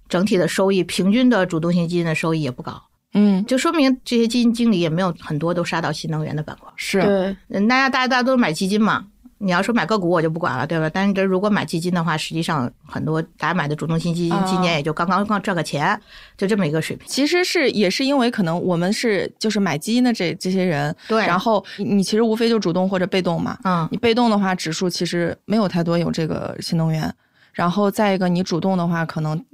[0.09, 2.83] 整体的收益，平均的主动性基金的收益也不高，
[3.15, 6.71] 嗯，就说明这些基金经理也没有很多都杀到新能源的板块。
[6.77, 7.03] 是，
[7.49, 9.07] 对，大家大家大家都买基金嘛。
[9.39, 10.89] 你要说买个股我就不管了，对吧？
[10.89, 16.01] 但是这如果买基金的话，实际上很多大家买的主动性基金今年也就刚刚刚赚个钱，
[16.39, 17.07] 就这么一个水平。
[17.07, 27.13] 其实是也是因为可能我们是就是买基金的这这些人，对，然后你其实无非就主动或者被动嘛，嗯，你被动的话指数其实没有太多有这个新能源，
[27.53, 29.45] 然后再一个你主动的话，可能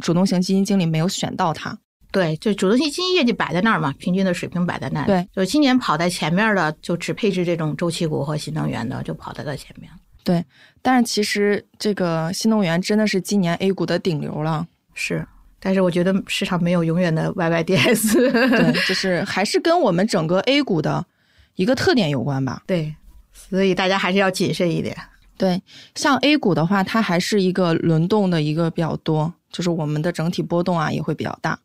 [0.00, 1.78] 主动型基金经理没有选到它。
[2.12, 5.06] 对，就主动性基金业绩摆在那儿嘛，平均的水平摆在那儿。
[5.06, 9.88] 对，就今年跑在前面的，就只配置这种周期股和新能源的，就跑在了前面。
[10.24, 10.44] 对，
[10.82, 14.66] 但是其实这个新能源真的是今年 A 股的顶流了。
[14.92, 15.24] 是，
[15.60, 18.14] 但是我觉得市场没有永远的 YYDS。
[18.50, 21.06] 对， 就是还是跟我们整个 A 股的
[21.54, 22.62] 一个特点有关吧。
[22.66, 22.94] 对，
[23.32, 24.96] 所以大家还是要谨慎一点。
[25.38, 25.62] 对，
[25.94, 31.58] 像 A 股的话，它还是一个轮动的一个比较多，就是我们的整体波动啊也会比较大。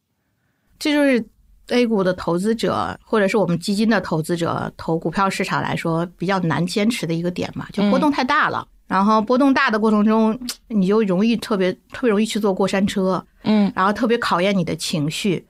[0.77, 1.25] 这就是
[1.69, 8.67] A 股的投资者，或者是我们基金的投资者投股票市场来说比较难坚持的一个点嘛，就波动太大了。
[8.87, 15.43] 然后波动大的过程中，你就容易特别特别容易去坐过山车，嗯，然后特别考验你的情绪。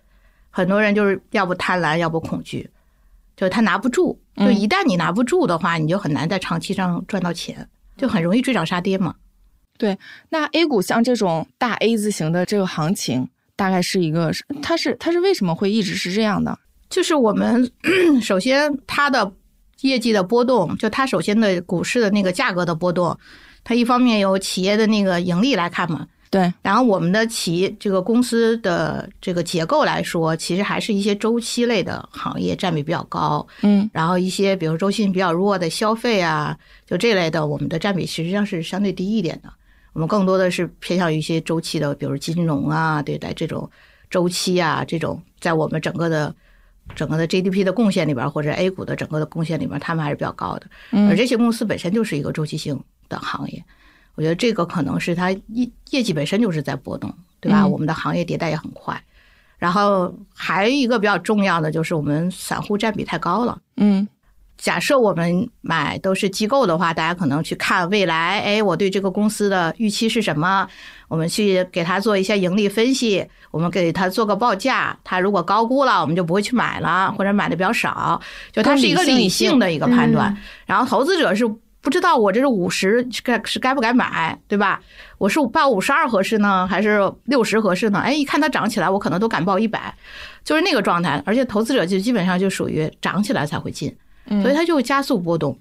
[0.50, 2.69] 很多人就是要不贪婪，要不恐惧，
[3.36, 4.17] 就他拿不住。
[4.38, 7.67] 就一旦你拿不住的话，你就很难在长期上赚到钱，
[7.98, 9.13] 就很容易追涨杀跌嘛。
[9.77, 9.97] 对，
[10.29, 13.27] 那 A 股像这种大 A 字形的这个行情。
[13.57, 16.59] 大概是一个，它是它是为什么会一直是这样的？
[16.89, 17.71] 就是我们
[18.21, 19.31] 首先它的
[19.79, 23.17] 业绩的波动，就它首先的股市的那个价格的波动，
[23.63, 26.51] 它一方面有企业的那个盈利来看嘛，对。
[26.61, 33.89] 然后我们的企业这个公司的这个结构来说，其实还是一些周期类的行业占比比较高，嗯。
[33.93, 39.49] 然后一些比如周期性比较弱的消费啊，就这类的，我们的占比实际上是相对低一点的。
[39.95, 43.71] 我们更多的是偏向于一些周期的，比如金融啊，对待这种
[44.10, 46.36] 周期啊，这种在我们整个的
[46.93, 50.67] 整个的 GDP 的贡献里边，或者 A 股的整个的贡献里边，他们还是比较高的。
[51.10, 52.77] 而这些公司本身就是一个周期性
[53.08, 53.63] 的行业，
[54.15, 57.65] 我觉得这个可能是它业业绩本身就是在波动，对吧？
[57.65, 59.01] 我们的行业迭代也很快。
[59.58, 64.05] 然后还有一个比较重要的就是我们散户占比太高了，嗯。
[64.57, 70.67] 假设我们买都是机构的话，大家可能去看未来，哎，我对这个公司的预期是什么？
[71.07, 74.97] 我们去给他做一些盈利分析，我们给他做个报价。
[75.03, 78.19] 他如果高估了，我们就不会去买了，或者买的比较少。
[78.51, 80.35] 就它是一个理性的一个判断。
[80.65, 81.45] 然后投资者是
[81.81, 84.81] 不知道我这是五十该是该不该买，对吧？
[85.19, 87.99] 我是报五十二合适呢，还是六十合适呢？
[87.99, 89.93] 哎，一看它涨起来，我可能都敢报一百，
[90.43, 91.21] 就是那个状态。
[91.25, 93.95] 而且投资者就基本上就属于涨起来才会进。
[94.41, 95.57] 所以它就会加速波动，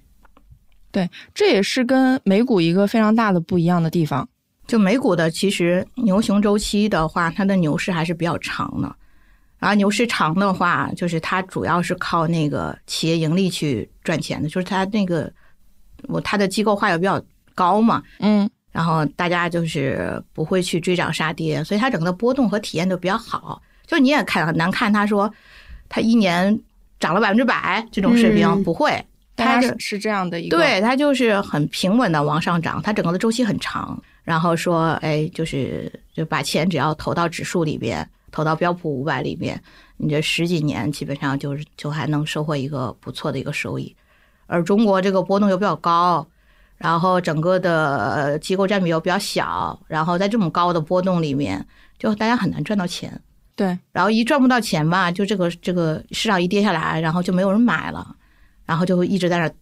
[0.91, 4.29] 对，这也是跟美股一个非常大的不一样的地方。
[4.67, 8.97] 就美股的其实牛熊周期的话，它的牛市还是比较长的，
[9.59, 15.31] 然后牛市长的话，就是它主要是靠那个企业盈利去赚钱的，就是它那个
[16.09, 17.23] 我它的机构化又比较
[17.55, 23.61] 高嘛，嗯，然后大家就是不会去追涨杀跌，所以它整个波动和体验都比较好。
[23.87, 25.31] 就你也看很难看，他说
[25.91, 26.59] 他一年
[27.05, 28.89] 涨了百分之百这种水平、嗯不会，
[29.37, 34.03] 它它是是这样的一个，对，它就是很平稳的往上涨，它整个的周期很长。
[34.23, 39.63] 然后说，哎，就是就把钱只要投到指数里边，投到标普五百里边，
[39.99, 43.95] 你这十几年基本上就是就还能收获一个不错的一个收益。
[44.47, 46.27] 而中国这个波动又比较高，
[46.79, 51.67] 然后整个的呃机构占比又比较小，然后在这么高的波动里面，
[51.99, 53.21] 就大家很难赚到钱。
[53.57, 58.17] 对，然后一赚不到钱吧，就这个这个市场一跌下来，然后就没有人买了，
[58.65, 59.55] 然后就会一直在那儿，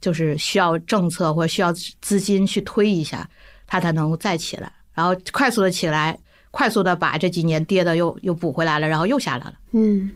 [0.00, 3.28] 就是需要政策或者需要资金去推一下，
[3.66, 6.16] 它才能再起来，然后快速的起来，
[6.52, 9.54] 快速的把这几年跌的又又补回来了，然后又下来了。
[9.72, 10.12] 嗯，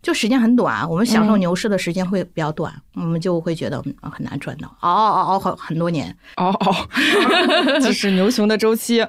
[0.00, 1.40] 就时间很短，我们享受嗯。
[1.40, 6.16] 牛市的时间会比较短，我们就会觉得嗯很难赚到，熬熬熬熬很很多年。
[6.36, 6.88] 哦哦，
[7.82, 9.06] 这是牛熊的周期。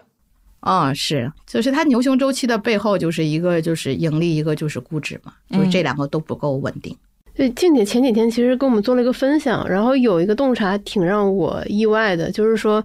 [0.63, 6.95] 啊、是，就是它牛熊周期的背后，就是一个就是盈利，一个就是估值嘛，就是这两个都不够稳定。
[7.36, 12.82] 对，静姐前几天其实跟我们做了一个分享，然后有一个洞察挺让我意外的，就是说，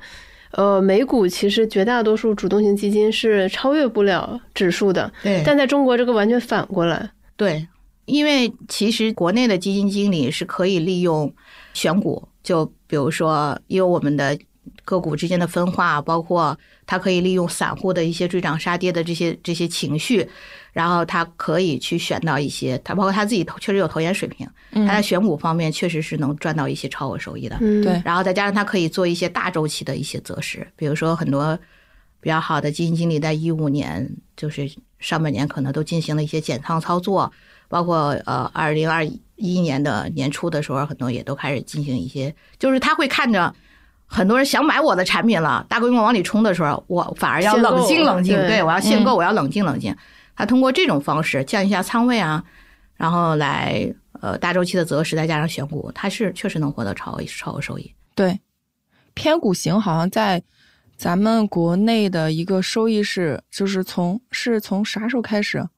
[0.50, 5.42] 呃，美股其实绝大多数主动型基金是超越不了指数的，对。
[5.46, 7.68] 但在中国这个完全反过来，对，
[8.06, 11.32] 因为其实国内的基金经理是可以利用
[11.74, 14.36] 选股，就比如说，因为我们的
[14.84, 20.28] 个股之间的分化，包括它可以利用散户的一些追涨杀跌的这些这些情绪，
[20.72, 27.56] 然后它可以去选到一些，它包括他自己投确实有投研水平，他在选股方面确实是能赚到一些超额收益的。
[27.60, 31.58] 嗯，对然后再加上他可以做一些大周期的一些择时，比如说很多
[32.20, 37.30] 比较好的基金经理在一五年就是上半年可能都进行了一些减仓操作，
[37.68, 39.04] 包括呃二零二
[39.36, 43.54] 一年的年初的时候，很多也都开始进行一些，就是他会看着。
[44.08, 49.94] 很多人想买我的产品了，大规模往里冲的时候，我反而要冷静冷静，对对我要限购，嗯我要冷静冷静。
[50.34, 52.42] 他通过这种方式降一下仓位啊，
[52.96, 57.92] 然后来呃大周期的择时，再加上选股，他是确实能获得超额超额收益。
[58.14, 58.40] 对，
[59.14, 60.42] 偏股型好像在
[60.96, 65.68] 咱们国内的一个收益是，就是从是从啥时候开始？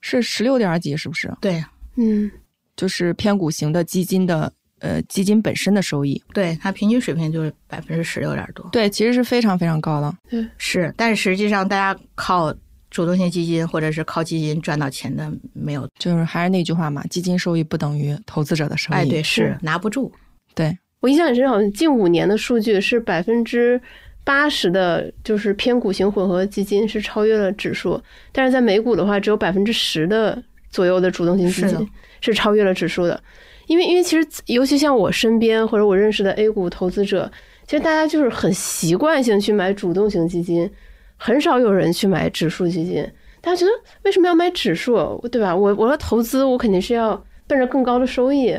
[0.00, 1.36] 是十六点几，是不是？
[1.40, 1.64] 对
[1.96, 2.30] 嗯，
[2.76, 8.68] 就是偏股型的基金的呃基金本身的收益，对，它平均水平就是百分之十六点多。
[8.70, 10.14] 对，其实是非常非常高的。
[10.28, 12.54] 对是，但是实际上大家靠
[12.90, 15.88] 主动性基金或者是靠基金赚到钱的没有。
[15.98, 18.96] 就是还是那句话嘛，基金收益不等于投资者的收益。
[18.96, 20.12] 哎，对，是是拿不住。
[20.54, 23.80] 对，我印象很深，好像近五年的数据是百分之
[24.24, 28.00] 八十的，就是偏股型混合基金是超越了指数，
[28.32, 31.88] 但是在美股的话，只有百分之十的左右的主动型基金
[32.20, 33.22] 是超越了指数的。
[33.68, 37.30] 因为因为其实尤其像我身边或者我认识的 A 股投资者，
[37.66, 40.68] 其实大家就是很习惯性去买主动型基金，
[41.16, 43.06] 很少有人去买指数基金。
[43.40, 43.70] 大家觉得
[44.02, 45.54] 为什么要买指数，对吧？
[45.54, 48.56] 我我要投资，我肯定是要奔着更高的收益。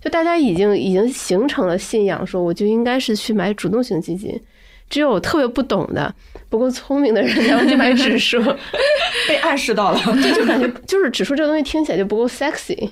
[0.00, 4.40] 就大家已经已经形成了信仰，说我就应该是去买主动型基金，
[4.88, 6.12] 只有特别不懂的、
[6.48, 8.40] 不够聪明的人才会去买指数。
[9.28, 10.00] 被暗示到了。
[10.22, 12.88] 就 就感觉就是指数这个东西听起来就不够 sexy。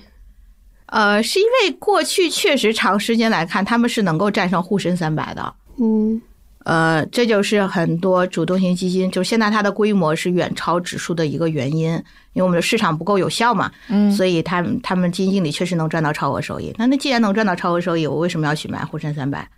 [0.90, 5.55] 呃，是因为过去确实长时间来看，他们是能够战胜沪深三百的。
[5.81, 6.20] 嗯
[6.64, 11.92] 呃，这就是很多主动型基金，就是现在它的规模是远超指数的一个原因，
[12.35, 16.74] 因为我们的市场不够有效嘛，嗯所以他们他们基金经理确实能赚到超额收益。
[16.76, 19.48] 那那既然能赚到超额收益，我为什么要去买沪深三百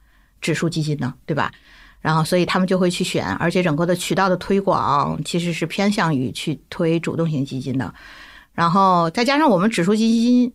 [0.41, 1.13] 指数基金呢？
[1.27, 1.51] 对吧？
[2.01, 7.93] 然后，所以他们就会去选，而且整个的渠道的推广其实是偏向于去推主动型基金的。
[8.55, 10.53] 然后再加上我们指数基金，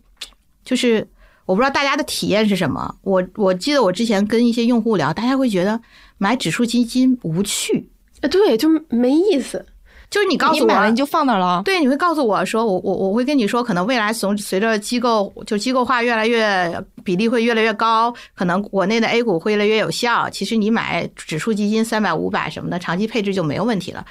[0.68, 1.08] 就是
[1.46, 2.94] 我不知道大家的体验是什么。
[3.00, 5.80] 我我记得我之前跟一些用户聊，大家会觉得
[6.18, 7.88] 买指数基金无趣，
[8.20, 9.64] 啊，对，就没意思。
[10.10, 11.62] 就是你告诉我买了你就放那儿了。
[11.64, 20.28] 对，你会告诉我说，我我我会跟你说，可能未来随随着机构就机构化越来越比例会越来越高，可能国内的 A 股会越来越有效。
[20.30, 24.04] 其实你买指数基金三百五百什么的，长期配置就没有问题了。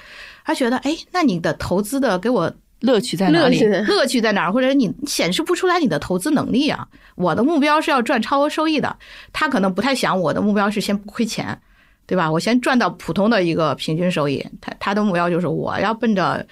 [0.45, 3.59] 他觉得，哎，那你的投资的给我乐趣在哪里？
[3.87, 4.51] 乐趣在哪儿？
[4.51, 6.87] 或者你显示不出来你的投资能力啊？
[7.15, 8.95] 我的目标是要赚超额收益的，
[9.33, 11.59] 他可能不太想我的目标是先不亏钱，
[12.05, 12.31] 对吧？
[12.31, 14.45] 我先赚到普通的一个平均收益。
[14.61, 16.45] 他他的目标就是我要奔着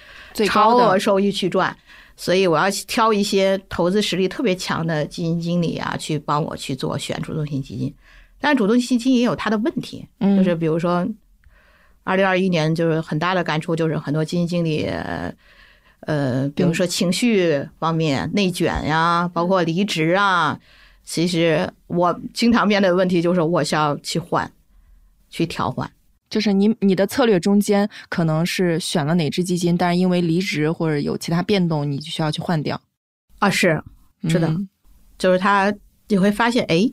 [0.46, 1.76] 超额收益去赚，
[2.16, 7.94] 所以我要挑一些投资实力特别强的基金经理啊，去帮我去做选主动型基金。
[8.40, 11.06] 但是主动型基金也有它的问题，嗯就是比如说，
[12.02, 14.90] 二零二一年就是很大的感触，就是很多基金经理。
[16.06, 20.58] 呃，比如说情绪方面、内卷呀，包括离职啊。
[21.04, 24.50] 其实我经常面对的问题就是，我需要去换，
[25.30, 25.88] 去调换。
[26.28, 32.80] 就是你你的策略中间可能是选了哪只基金，但是因为离职或者有其他变动，你就需要去换掉。
[33.38, 33.80] 啊，是
[34.28, 34.52] 是的，
[35.16, 35.72] 就是他
[36.08, 36.90] 你会发现，哎，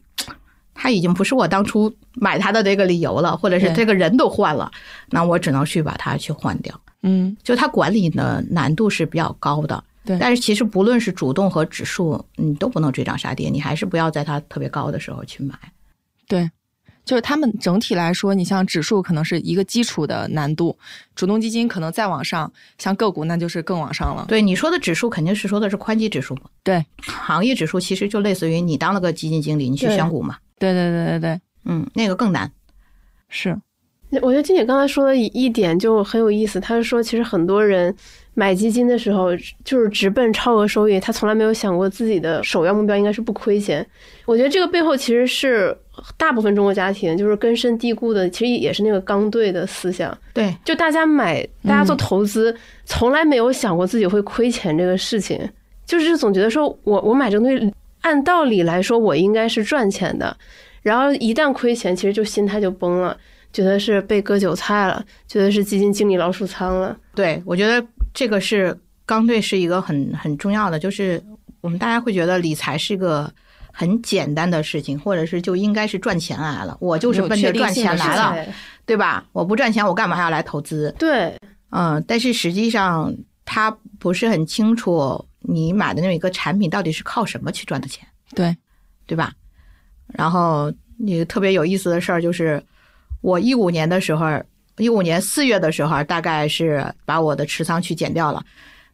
[0.73, 4.71] 他已经不是我当初买他的这个理由了，或者是这个人都换了，
[5.09, 6.79] 那我只能去把它去换掉。
[7.01, 9.83] 嗯，就它管理的难度是比较高的。
[10.05, 15.55] 对，但是其实不论是主动和指数，你都不能追涨杀跌，你还是不要在它特别高的时候去买。
[16.27, 16.49] 对。
[17.05, 20.77] 就是他们整体来说，你像指数可能是一个基础的难度，
[21.15, 24.25] 主动基金可能再往上，像个股那就是更往上了。
[24.27, 30.37] 对你说的指数肯定是说的是宽基指数对，行业指数其实就类似于你当了个基金经理，你去选股嘛。
[30.57, 32.51] 对对对对对，嗯，那个更难。
[33.29, 33.59] 是，
[34.21, 37.95] 我觉得金姐刚才说的一点就很有意思，她是说其实很多人。
[38.35, 39.29] 买基金的时候
[39.63, 43.87] 就是直奔超额收益，他从来没有想过自己的首要目标应该是不亏钱。
[44.25, 45.77] 我觉得这个背后其实是
[46.17, 50.15] 大部分中国家庭就是根深蒂固的，其实也是那个刚兑的思想。
[50.33, 55.39] 对，就大家买，大家做投资，从来没有想过自己会亏钱这个事情，
[55.85, 60.35] 就是总觉得说我我买这个东西，按道理来说我应该是赚钱的，
[60.81, 63.17] 然后一旦亏钱，其实就心态就崩了，
[63.51, 66.95] 觉得是被割韭菜了，觉得是基金经理老鼠仓了。
[67.15, 67.85] 对，我觉得。
[68.15, 68.77] 这个是
[69.07, 71.19] 刚兑是一个很很重要的，就是
[71.61, 73.27] 我们大家会觉得理财是一个
[73.73, 78.45] 很简单的事情，或者是就应该是赚钱来了，我就是奔着赚钱来了，
[78.85, 79.25] 对吧？
[79.33, 80.95] 我不赚钱，我干嘛要来投资？
[80.97, 81.35] 对，
[81.71, 83.13] 嗯，但是实际上
[83.43, 88.55] 他不是很清楚你买的那一个产品到底是靠什么去赚的钱，对，
[89.07, 89.33] 对吧？
[90.07, 92.63] 然后你特别有意思的事儿就是，
[93.21, 94.25] 我一五年的时候。
[94.77, 98.43] 一五年四月的时候，大概是把我的持仓去减掉了。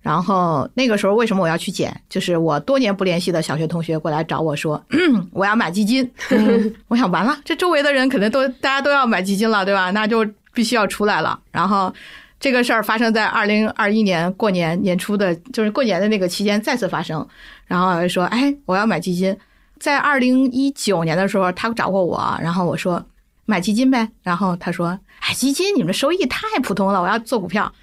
[0.01, 1.95] 然后那个时候为什么我要去减？
[2.09, 4.81] 就是我多年不联系的小学同学过来找我说，
[5.31, 6.09] 我要买基金。
[6.87, 9.91] 我想完了，这周围的人可能都大家都要买基金了，对吧？
[9.91, 11.39] 那就必须要出来了。
[11.51, 11.93] 然后
[12.39, 17.27] 这个事儿发生在二零二一年过年年初的，就是过年的那个期间再次发生。
[17.65, 19.37] 然后说，哎，我要买基金。
[19.79, 23.03] 在二零一九年的时候，他找过我，然后我说。
[23.45, 24.89] 买基金呗，然后他说
[25.21, 27.73] ：“哎，基金你们收益太普通了，我要做股票。”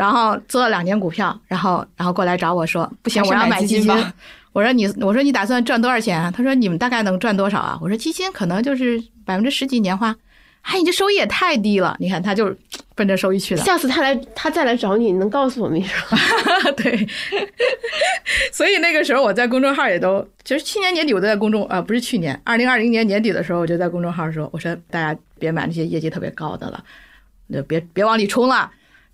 [0.00, 3.86] 然后做了两年股票，然后然后过来找我说：“不行，我要买基金。”
[4.54, 10.16] 我说：“你我说你打算赚多少钱？”啊他说：“你们大概能赚多少啊？”我说：“基金可能就是百分之十几年化。”
[10.62, 11.94] 哎，你这收益也太低了！
[12.00, 12.54] 你看他就
[12.96, 13.62] 奔着收益去了。
[13.62, 15.94] 下次他来，他再来找你，你能告诉我们一声？
[16.78, 17.06] 对。
[18.52, 26.82] 所以那个时候我在公众号也都，其实去年年底我都在公众啊，不是去年，二零二零年年底的时候我就在公众号说，我说大家别买那些业绩特别高的了，
[27.52, 28.70] 就别别往里冲了。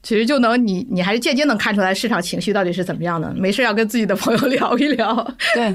[0.07, 3.35] 其实就能你你还是间接能看出来市场情绪到底是怎么样的。
[3.35, 5.35] 没事要跟自己的朋友聊一聊。
[5.53, 5.75] 对。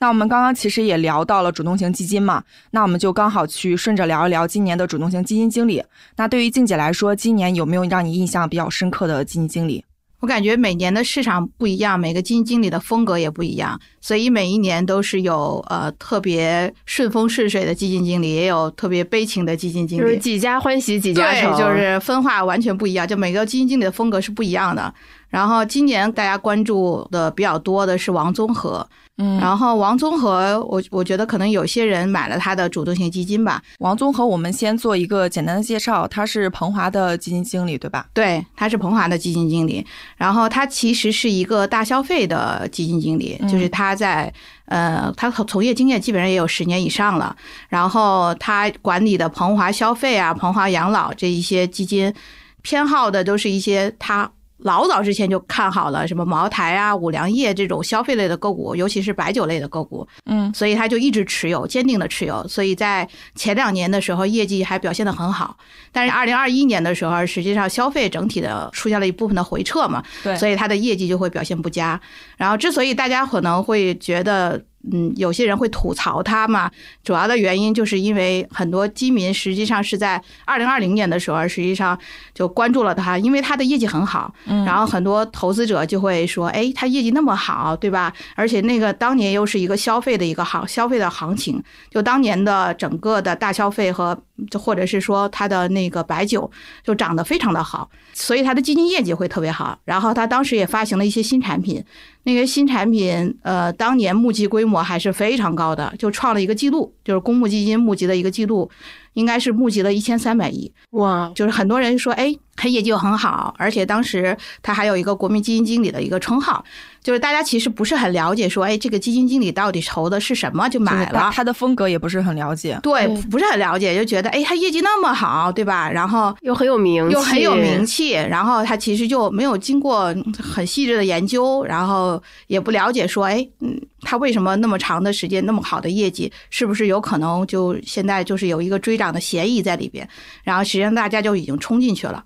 [0.00, 2.42] 那我们刚刚其实也聊到了主动型基金嘛，
[2.72, 5.80] 那我们就刚好去顺着聊一聊今年的主动型基金经理。
[6.16, 9.84] 那对于静姐来说，今年有没有让你印象比较深刻的基金经理？
[10.24, 24.94] 我感觉每年的市场不一样，每个基金经理的风格也不一样，所以每一年都是有呃特别顺风顺水的基金经理，也有特别悲情的基金经理，就是几家欢喜几家愁，就是分化完全不一样，就每个基金经理的风格是不一样的。
[25.34, 28.86] 然后今年大家关注的比较多的是王综合。
[29.16, 33.60] 嗯，然后王综合，我我觉得可能有些人买了他的主动型基金吧。
[33.80, 38.06] 王综合，我们先做一个简单的介绍，他是鹏华的基金经理，对吧？
[38.12, 39.84] 对，他是鹏华的基金经理。
[40.16, 44.32] 然后他其实是一个大消费的基金经理，就是他在
[44.66, 47.34] 呃，他从业经验基本上也有十年以上了。
[47.68, 52.14] 然后他管理的鹏华消费啊、鹏华养老这一些基金，
[52.62, 54.30] 偏好的都是一些他。
[54.64, 62.48] 老早之前就看好了什么茅台啊、五粮液这种消费类的个股，尤其是白酒类的个股，嗯，所以他就一直持有，坚定的持有。
[62.48, 65.54] 所以在前两年的时候，业绩还表现的很好。
[65.92, 72.00] 但是二零二一年的时候，实际上消费整体的出现了一部分的回撤嘛，对，所以它的业绩就会表现不佳。
[72.36, 74.64] 然后之所以大家可能会觉得。
[74.92, 76.70] 嗯，有些人会吐槽他嘛，
[77.02, 81.98] 主要的原因就是因为很多基民实际上是在二零二零年的时候，实际上
[82.34, 84.34] 就关注了他，因为他的业绩很好。
[84.44, 88.12] 嗯，然后很多投资者就会说，哎，他业绩那么好，对吧？
[88.34, 94.14] 而且那个当年又是一个消费的一个行消费的行情，就当年的整个的大消费和
[94.50, 96.50] 就或者是说他的那个白酒
[96.82, 99.78] 就涨得非常的好，所以他的基金业绩会特别好。
[99.86, 101.82] 然后他当时也发行了一些新产品。
[102.24, 108.70] 那个新产品，呃，当年募集规模还是非常高的，就创了一个记录，就是公募基金募集的一个记录，
[109.12, 110.72] 应该是募集了一千三百亿。
[110.90, 116.64] 哇，就是很多人说，哎，他业绩又很好，而且当时他还有一个国民基金经理的一个称号。
[117.02, 125.90] 就是大家其实不是很了解，说，哎，这个基金经理到底投的是什么就买了，他的风格也不是很了解，对，不是很了解，就觉得，哎，他业绩那么好，对吧？
[125.90, 140.08] 然后又很有名，又很有名气，然后他其实就没有经过很细致的研究，然后也不了解，说，哎，嗯，他为什么那么长的时间那么好的业绩，是不是有可能就现在就是有一个追涨的嫌疑在里边？
[140.42, 142.24] 然后实际上大家就已经冲进去了，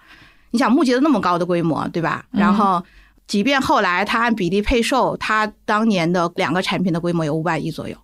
[0.50, 2.24] 你想募集的那么高的规模，对吧？
[2.30, 2.82] 然后。
[3.26, 7.94] 即便后来他按比例配售，他当年的两个产品的规模有五百亿左右，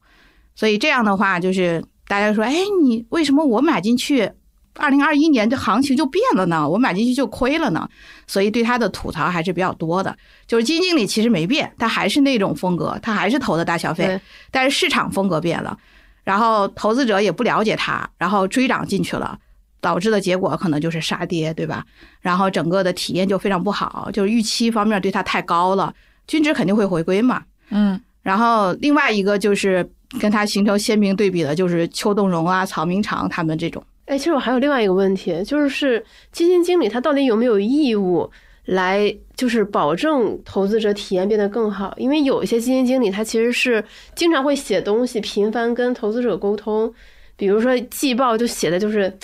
[0.55, 4.31] 所以这样的话，就是大家说，哎，你为什么我买进去，
[4.75, 6.69] 二零二一年这行情就变了呢？
[6.69, 7.89] 我买进去就亏了呢？
[8.27, 10.15] 所以对他的吐槽还是比较多的。
[10.47, 14.21] 就是基金经理其实没变，他还是那种风格，他还是投的大消费，
[14.51, 15.75] 但是市场风格变了，
[16.23, 19.39] 然后投资者也不了解他，然后追涨进去了。
[19.85, 21.85] 导致的结果可能就是杀跌，对吧？
[22.23, 25.95] 然后整个的体验就非常不好，就是预期方面对它太高了，
[26.27, 27.43] 均值肯定会回归嘛。
[27.69, 28.01] 嗯。
[28.23, 29.87] 然后另外一个就是
[30.19, 33.85] 跟它形成鲜明对比的，就是邱栋荣啊、曹明长他们这种。
[34.07, 38.31] 哎，其实我还有另外一个问题，就是基金经理他到底有没有义务
[38.65, 41.93] 来就是保证投资者体验变得更好？
[41.99, 46.91] 因为有一些基金经理他其实是经常会写东西，频繁跟投资者沟通，
[47.37, 49.15] 比如说季报就写的就是。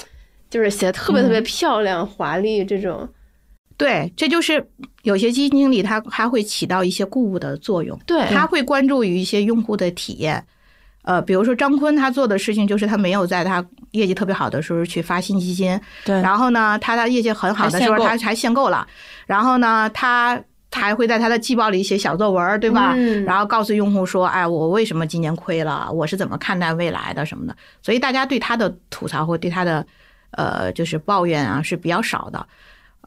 [0.51, 3.09] 就是写的特别特别漂亮、华丽这种，
[3.77, 4.69] 对，这就是
[5.05, 10.45] 有些基金经理他他会起到一些顾物的作用，对，他会关注于一些用户的体验，
[11.03, 18.85] 呃，比如说张坤他做的事情就是他没有在他业绩特别好的时候去发新基金，对，然后呢，他的业绩很好的时候他还限购了，
[19.27, 20.43] 然后呢，他
[20.73, 22.97] 还会在他的季报里写小作文，对吧？
[23.25, 25.89] 然后告诉用户说，哎，我为什么今年亏了？
[25.93, 27.57] 我是怎么看待未来的什么的？
[27.83, 29.87] 所以大家对他的吐槽或对他的。
[30.33, 32.47] 呃，就是抱怨啊是比较少的，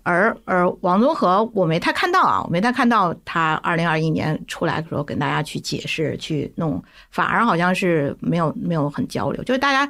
[0.03, 9.89] 而而王宗和我没太看到啊，我没太看到他二零二一年出来的时候跟大家去解释去弄，反而好像是没有没有很交流，就是大家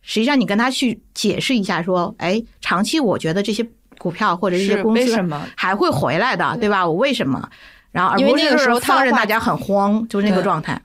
[0.00, 3.66] 实际上你跟他去解释一下说，哎，长期我觉得这些
[3.98, 5.16] 股票或者这些公司
[5.54, 6.86] 还会回来的，对吧？
[6.88, 7.48] 我为什么？
[7.92, 10.80] 然后而不是放任大家很慌，就是那个状态。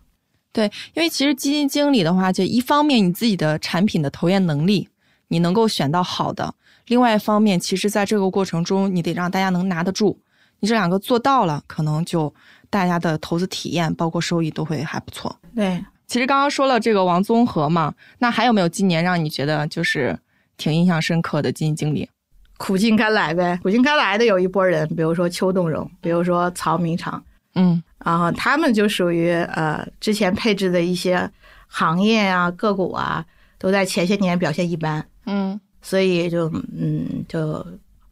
[0.52, 4.90] 对，因为其实基金经理的话，就一方面你自己的产品的投研能力。
[5.28, 6.54] 你能够选到好的，
[6.88, 10.20] 另外一方面，其实在这个过程中，你得让大家能拿得住。
[10.60, 12.34] 你这两个做到了，可能就
[12.70, 15.38] 大家的投资体验包括收益都会还不错。
[15.56, 20.18] 对，其实刚刚说了这个王综合嘛，那还有没有今年让你觉得就是
[20.58, 22.10] 挺印象深刻的基金经理？
[22.58, 27.24] 苦尽甘来呗，苦尽甘来的有一波人，比如说邱栋荣，比如说曹明长，
[27.54, 31.30] 嗯，然后他们就属于呃之前配置的一些
[31.68, 33.24] 行业啊个股啊，
[33.60, 35.06] 都在前些年表现一般。
[35.28, 37.64] 嗯，所以就嗯，就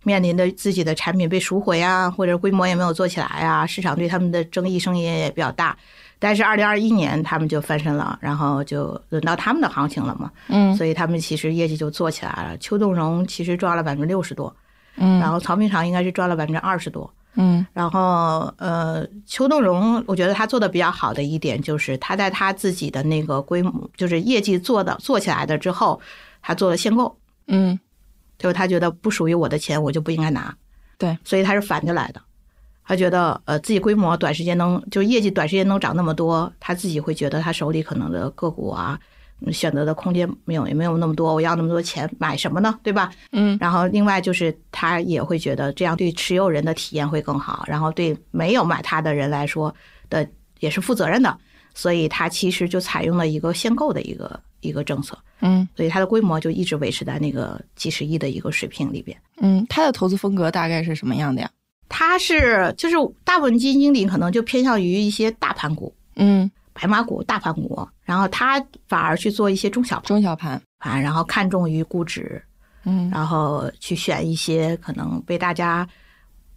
[0.03, 5.76] 面临着自己的产品被赎回啊，或者规模也没有做起来啊，市场对他们的争议声音也比较大。
[6.20, 10.32] 但是二零二一年他们就翻身了，然后就轮到他们的行情了嘛。
[10.47, 12.57] 嗯，所以他们其实业绩就做起来了。
[12.57, 14.55] 邱栋荣其实赚了百分之六十多，
[14.97, 25.99] 嗯，然后曹明长应该是赚了百分之二十多，嗯，然后呃，邱栋荣我觉得他做的比较好的一点就是他在他自己的那个规模，就是业绩做的做起来的之后。
[26.48, 27.18] 他做了限购，
[27.48, 27.80] 嗯，
[28.38, 30.56] 就是他觉得不属于我的钱，我就不应该拿，
[31.00, 32.22] 对，所以他是反着来的。
[32.84, 39.00] 他觉得，呃，自己规模短时间能，就是业绩短时间能涨那么多，他自己会觉得他手里可能的个股啊，
[39.52, 41.34] 选择的空间没有，也没有那么多。
[41.34, 42.80] 我要那么多钱买什么呢？
[42.84, 43.12] 对吧？
[43.32, 43.58] 嗯。
[43.60, 49.74] 然后另外就是他也会觉得这样对持有人的体验会更好，然后对没有买他的人来说
[50.08, 50.30] 的
[50.60, 51.36] 也是负责任的，
[51.76, 54.39] 所以它其实就采用了一个限购的一个。
[54.61, 59.15] 一个政策，嗯，所以它的规模就一直维持在那个几十亿的一个水平里边。
[59.38, 61.47] 嗯，它的投资风格大概是什么样的呀？
[61.88, 72.41] 它是就是大部分基金经理可能就偏向于一些大盘股，嗯，白马股、大盘股，然后他反而去做一些中小中小盘啊，然后看重于估值，
[72.86, 75.88] 嗯，然后去选一些可能被大家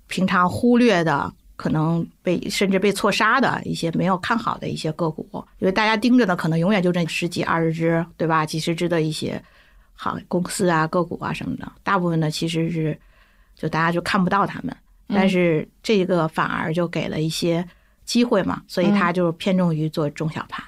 [0.07, 1.31] 平常忽略的。
[1.59, 5.29] 可能被甚至被错杀的一些没有看好的一些个股，
[5.59, 8.47] 因为大家盯着的可能永远就这十几二十只，对吧？
[8.47, 9.43] 几十只的一些
[9.93, 12.97] 好公司啊、个股啊什么的，大部分呢其实是
[13.57, 14.77] 就大家就看不到他们，
[15.09, 17.67] 但是这个反而就给了一些
[18.05, 20.65] 机会嘛，所以它就偏重于做中小盘，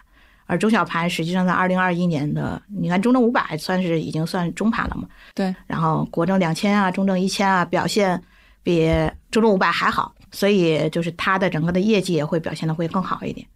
[0.47, 5.07] 而中小盘实际上在二零二一年的，你看中证五百算是已经算中盘了嘛？
[5.37, 8.21] 对，然后国证两千啊、中证一千啊表现
[8.65, 8.91] 比
[9.31, 10.13] 中证五百还好。
[10.31, 13.47] 所以就是他的整个的业绩也会表现的会更好一点，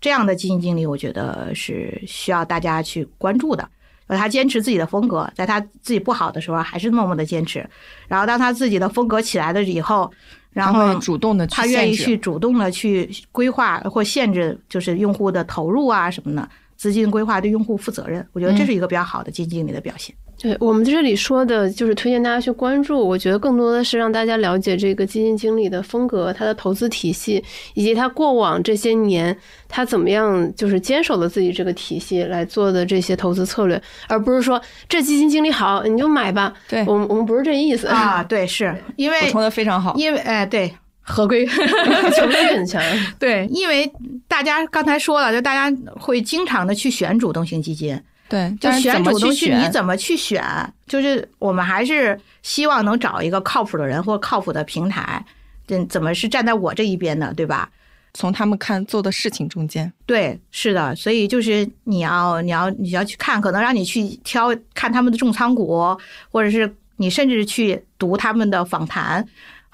[0.00, 3.68] 这样的基金经理我觉得是需要大家去关注的。
[4.08, 7.68] 他坚持自己的风格，在他自己不好的时候还是默默的坚持，
[8.06, 10.08] 然后当他自己的风格起来了以后，
[10.50, 20.14] 然后主动的他愿意去主动的去规划或限制，就是用户的投入啊什么的，资金规划对用户负责任，我觉得这是一个比较好的基金经理的表现。
[20.38, 29.34] 对我们在这里说的就是推荐大家去关注，我觉得更多的是让大家了解这个基金经理的风格、他的投资体系，以及他过往这些年
[29.66, 36.52] 他怎么样就是坚守了自己这个体系来做的这些投资策略，而不是说这基金经理好你就买吧。
[36.68, 40.70] 对我们我们不是这意思啊，对，是因为补充的非常好，因为哎对。
[41.06, 41.46] 合规，
[42.14, 42.82] 球力很强。
[43.18, 43.90] 对，因为
[44.26, 47.98] 大家刚才说了，就大家会经常的去选主动型基金。
[48.28, 50.42] 对，就选主动型，你怎么去选？
[50.88, 55.24] 就是我们还是希望能找一个靠谱的人或靠谱的平台，
[55.66, 57.70] 怎，怎么是站在我这一边的，对吧？
[58.14, 65.96] 从他们看做的事情中间，对，是的，所以就是你要你要你要去看，可能让你去挑看他们的重仓股，
[66.32, 69.24] 或者是你甚至去读他们的访谈。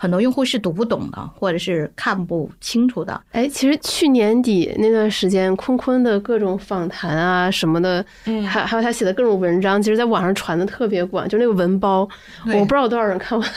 [0.03, 3.22] 很多用户是读不懂的，或者是看不清楚的。
[3.30, 12.00] 哎，其实去年底那段时间，坤坤的各种访谈啊什么的，嗯，还还有他写的各种文章，其实在网上传的特别广，就那个文包，
[12.46, 13.48] 我不知道有多少人看完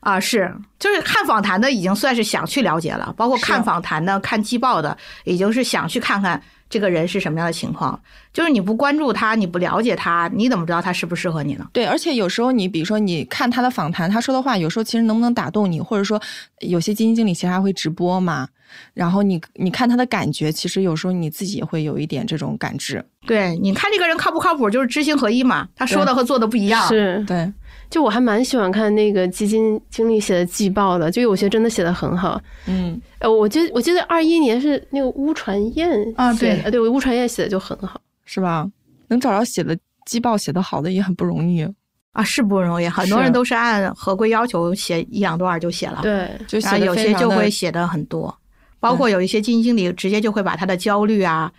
[0.00, 0.18] 啊。
[0.18, 6.42] 是，就是看访谈的已经算是想去了解了，包括看访谈的、看季报的，已经是想去看看。
[6.68, 8.00] 这个人是什么样的情况？
[8.32, 11.66] 就是你不关注他，你不了解他，你怎么知道他适不适合你呢？
[11.72, 16.20] 对，而且有时候你比如说你看他的访谈，他说的话有时候其实能不能打动你，或者说
[16.60, 18.48] 有些基金经理其实还会直播嘛。
[18.92, 23.04] 然后你你看他的感觉，其实有时候你自己也会有一点这种感知。
[23.24, 25.68] 对，你看这个人靠不靠谱，就是知行合一嘛。
[25.76, 26.88] 他说的和做的不一样。
[26.88, 27.52] 是对。
[27.94, 32.40] 就我还蛮喜欢看那个基金经理写的季报的，就有些真的写的很好。
[32.66, 38.68] 嗯，呃，我记我记得二一年是那个乌传燕啊，对，对，乌传燕写的就很好，是吧？
[39.06, 41.64] 能找着写的季报写的好的也很不容易
[42.10, 42.88] 啊，是不容易。
[42.88, 48.36] 很多人都是按合规要求写一两段就写了，对，就然后有些就会写的很多，
[48.80, 51.52] 包括有一些基金经理直接就会把他的焦虑啊。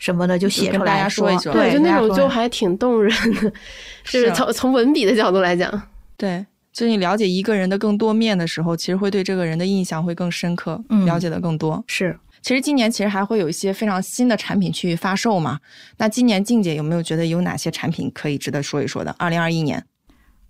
[0.00, 3.52] 什么的就写出来说一说，对，就那种就还挺动人的，
[4.10, 5.70] 就是从从文笔的角度来讲，
[6.16, 11.84] 对，就是你了解一个人的更多面的时候，其实会对这个人的印象会更深刻，了解的更多。
[11.86, 15.60] 是，其实今年其实还会有一些非常新的产品去发售嘛。
[15.98, 19.14] 那今年静姐有没有觉得有哪些产品可以值得说一说的？
[19.18, 19.84] 二零二一年，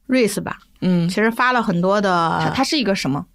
[0.06, 3.26] 瑞斯吧，嗯，其实发了很多的，它是一个什么？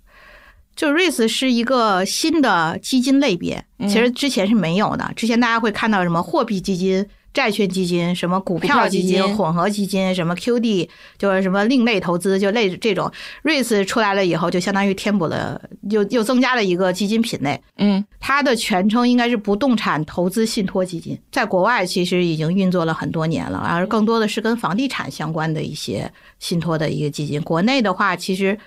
[0.75, 5.09] 就 REITs 是一个新的基金类别，其实之前是没有的。
[5.15, 13.09] 之前大家会看到什么货币基金、债券基金、什么股票基金、混合基金、什么 QD，就是什么另类投资，就类这种
[13.43, 17.61] REITs 出来了以后，就相当于填补了，又又增加了一个基金品类。
[17.77, 27.41] 嗯，它的全称应该是不动产投资信托基金，在国外其实已经运作了很多年了，而更多的是跟房地产相关的一些信托的一个基金。
[27.43, 28.57] 国内的话，其实。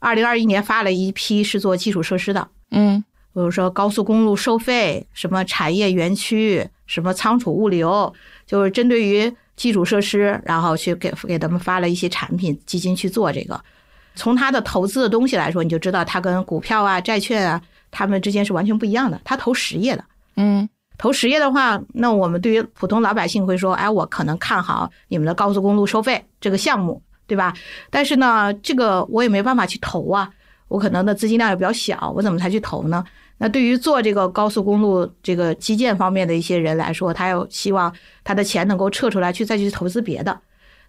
[0.00, 3.02] 二零二一年发了一批是做基础设施的，嗯，
[3.34, 8.12] 比如说高速公路收费、什么产业园区、什么仓储物流，
[8.46, 13.60] 就是针对于基础设施，然后去给给他们发了一些产品基金去做这个。
[14.14, 19.20] 从他的投资的东西来说，你就知道他跟股票啊、债券啊，他们之间是完全不一样的。
[19.24, 20.04] 他投实业的，
[20.36, 27.02] 嗯，投实业的话，那我们对于普通老百姓会说，哎，我可能看好你们的高速公路收费这个项目。
[27.28, 27.54] 对吧？
[27.90, 30.28] 但是呢，这个我也没办法去投啊，
[30.66, 33.04] 我可能的资金量也比较小，我怎么才去投呢？
[33.40, 40.40] 那对于做这个高速公路这个基建方面的一些人来说，他又希望他的钱能够撤出来去再去投资别的，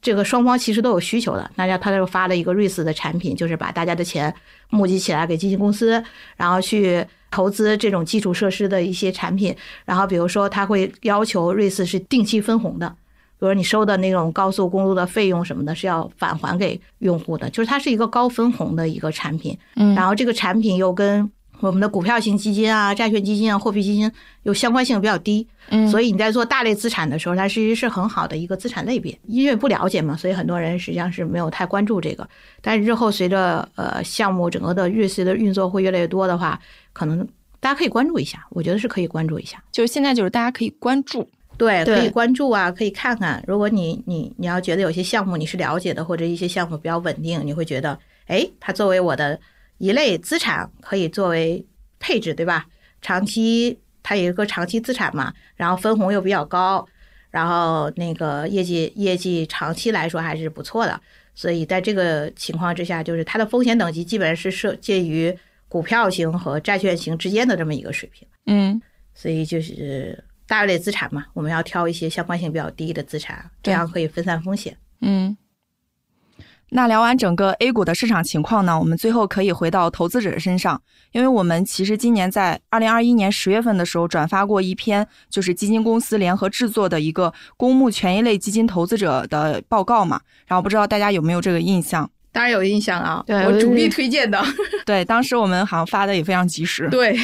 [0.01, 1.51] 这个双方其实都有需求的。
[1.55, 4.33] 那他就发了一个瑞思的产品，就是把大家的钱
[4.69, 6.03] 募集起来给基金公司，
[6.37, 9.55] 然后去投资这种基础设施的一些产品。
[9.85, 12.95] 然后比如说他会要求瑞思是定期分红的。
[13.39, 19.57] 比如你收的那种高速公路的费用什么的，是要返还给用户的，就是它是一个高分红的一个产品。
[19.75, 21.31] 嗯，然后这个产品又跟
[21.61, 24.11] 我们的股票型基金啊、债券基金啊、货币基金
[24.43, 25.47] 有相关性比较低。
[25.69, 29.17] 嗯，所以你在做大类资产的时候，它其实是很好的一个资产类别。
[29.25, 32.27] 因为不了解嘛，所以很多人实际上是没有太关注这个。
[32.61, 36.59] 但是日后随着呃项目整个的日系的运作会越来越多的话，
[36.91, 37.25] 可能
[37.61, 38.45] 大家可以关注一下。
[38.49, 39.63] 我觉得是可以关注一下。
[39.71, 41.29] 就是现在就是大家可以关注。
[41.59, 43.43] 对，可以关注啊，可以看看。
[43.45, 49.37] 如果你你你要觉得有些项目你是了解的，或者一些项目比较稳定，你会觉得，哎，它作为我的
[49.77, 51.61] 一类资产，可以作为
[51.99, 52.65] 配置，对吧？
[53.01, 56.87] 长期它有一个长期资产嘛，然后分红又比较高，
[57.29, 60.97] 然后那个业绩业绩长期来说还是不错的。
[61.35, 65.37] 所以在这个情况之下，就是它的风险等级基本上是设介于
[65.67, 68.25] 股票型和债券型之间的这么一个水平。
[68.45, 68.81] 嗯，
[69.13, 70.23] 所以就是。
[70.49, 74.75] 大类资产嘛，我们要挑一些相关性比较低的资产，这样可以分散风险。
[74.99, 75.37] 嗯。
[76.71, 80.79] 那聊完整个 A 股的市场情况呢，我们最后可以回到投资者身上，
[81.11, 92.09] 因为我们其实今年在二零二一年十月份的时候转发过一篇，就是基金公司联合制作的一个公募权益类基金投资者的报告嘛，然后不知道大家有没有这个印象？
[92.31, 94.39] 当然有印象啊，对我主力推荐的。
[94.85, 96.87] 对，当时我们好像发的也非常及时。
[96.89, 97.15] 对，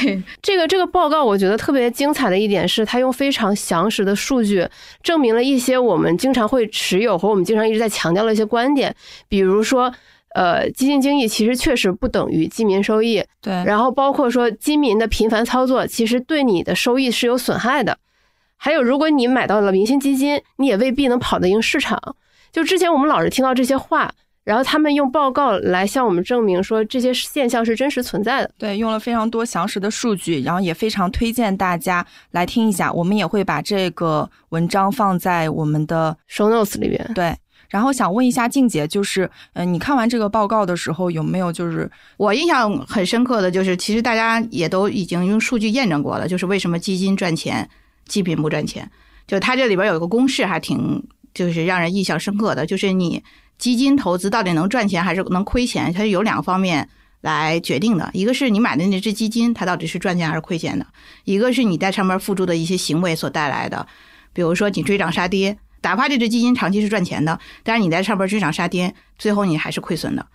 [0.42, 4.68] 这个这个报告我觉得特别精彩的一点是，它用非常详实的数据
[5.02, 8.94] 证明了一些我们经常会持有和我们经常一直在强调的一些观点，
[9.28, 9.92] 比如说，
[10.34, 13.24] 呃，基金经济其实确实不等于基民收益。
[13.40, 17.98] 对，然后包括说基民的频繁操作，其实对你的收益是有损害的。
[18.56, 22.16] 还有，如果你买到了明星基金，你也未必能跑得赢市场。
[22.52, 24.12] 就之前我们老是听到这些话。
[24.46, 28.50] 然后他们用报告来向我们证明说这些现象是真实存在的。
[28.56, 32.92] 对，用了非常多详实的数据，然后也非常推荐大家来听一下。
[32.92, 37.10] 我们也会把这个文章放在我们的 show notes 里边。
[37.12, 37.36] 对，
[37.68, 47.68] 然后想问一下静姐，就是，嗯，你看完这个报告的时候，有没有就是我印象很深刻的就是，其实大家也都已经用数据验证过了，就是为什么基金赚钱，
[48.06, 48.88] 基民不赚钱？
[49.26, 53.20] 就它这里边有一个公式，还挺就是让人印象深刻的，就是你。
[53.58, 55.92] 基金投资到底能赚钱还是能亏钱？
[55.92, 56.88] 它是有两个方面
[57.22, 60.86] 来决定的，一个是你买的那只基金它到底是赚钱还是亏钱的，
[61.24, 63.86] 一个是你在上面付出的一些行为所带来的，
[64.32, 70.26] 比如说你追涨杀跌，哪怕这只基金长期是赚钱的，但是你在上面追涨杀跌，最后你还是亏损的。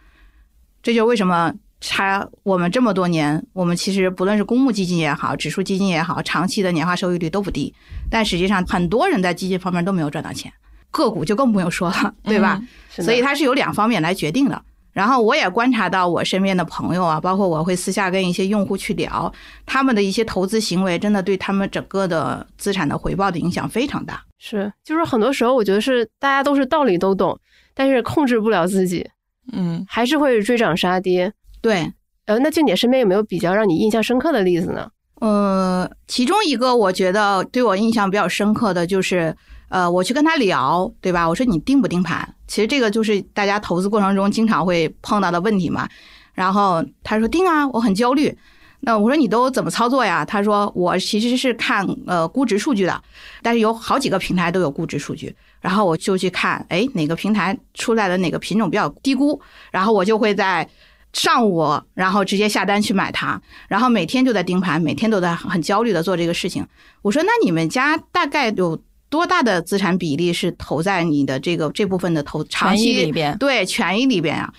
[0.82, 7.74] 这就为什么它我们这么多年，我们其实不论是公募基金也好，指数基金也好，长期的年化收益率都不低，
[8.10, 10.52] 但实际上很多人在基金方面都没有赚到钱。
[10.92, 12.62] 个股就更不用说了，对吧？
[12.90, 14.62] 所以它是有两方面来决定的。
[14.92, 19.32] 然后我也观察到我身边的朋友啊，包括我会私下跟一些用户去聊，
[19.66, 24.22] 他们的一些投资行为，真的对他们整个的资产的回报的影响非常大。
[24.38, 27.40] 是，就是很多时候我觉得是大家都是道理都懂，
[27.74, 29.10] 但是控制不了自己，
[29.54, 31.32] 嗯，还是会追涨杀跌。
[31.62, 31.90] 对，
[32.26, 34.90] 呃，那静姐身边有没有比较让你印象深刻的例子呢？
[35.22, 39.34] 呃，其中一个我觉得对我印象比较深刻的就是。
[39.72, 41.28] 呃，我去跟他聊，对吧？
[41.28, 42.36] 我说你盯不盯盘？
[42.46, 45.88] 其实这个就是大家投资过程中经常会碰到的问题嘛。
[46.34, 48.38] 然后他说盯啊，我很焦虑。
[48.82, 50.26] 那我说你都怎么操作呀？
[50.26, 53.02] 他说我其实是看呃估值数据的，
[53.42, 59.40] 但是有好几个平台都有估值数据，然后我就去看，哎，哪个平台出来的哪个品种比较低估，
[59.72, 60.68] 然后我就会在
[61.14, 66.68] 上午，然后直接下单去买它，然后每天就在盯盘，每天都在很焦虑的做这个事情。
[67.04, 68.78] 我说那你们家大概有？
[69.12, 73.38] 多大的资产比例是投在你的这个这部分的投长期里边？
[73.38, 74.52] 对，权益里边啊。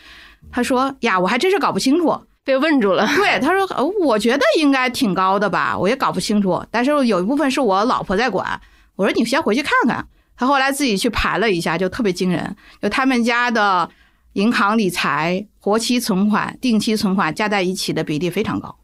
[0.52, 3.06] 他说呀，我还真是搞不清楚，被问住了。
[3.16, 6.62] 对，他说，呃，我觉得应该挺高的吧，我也搞不清楚。
[6.70, 8.60] 但是有一部分是我老婆在管。
[8.94, 10.06] 我说你先回去看看。
[10.36, 13.88] 他后来自己去盘了一下，就特别惊人，就他们家的
[14.32, 18.76] 银行理财、活期存款、定期存款加在一起的比例非常高，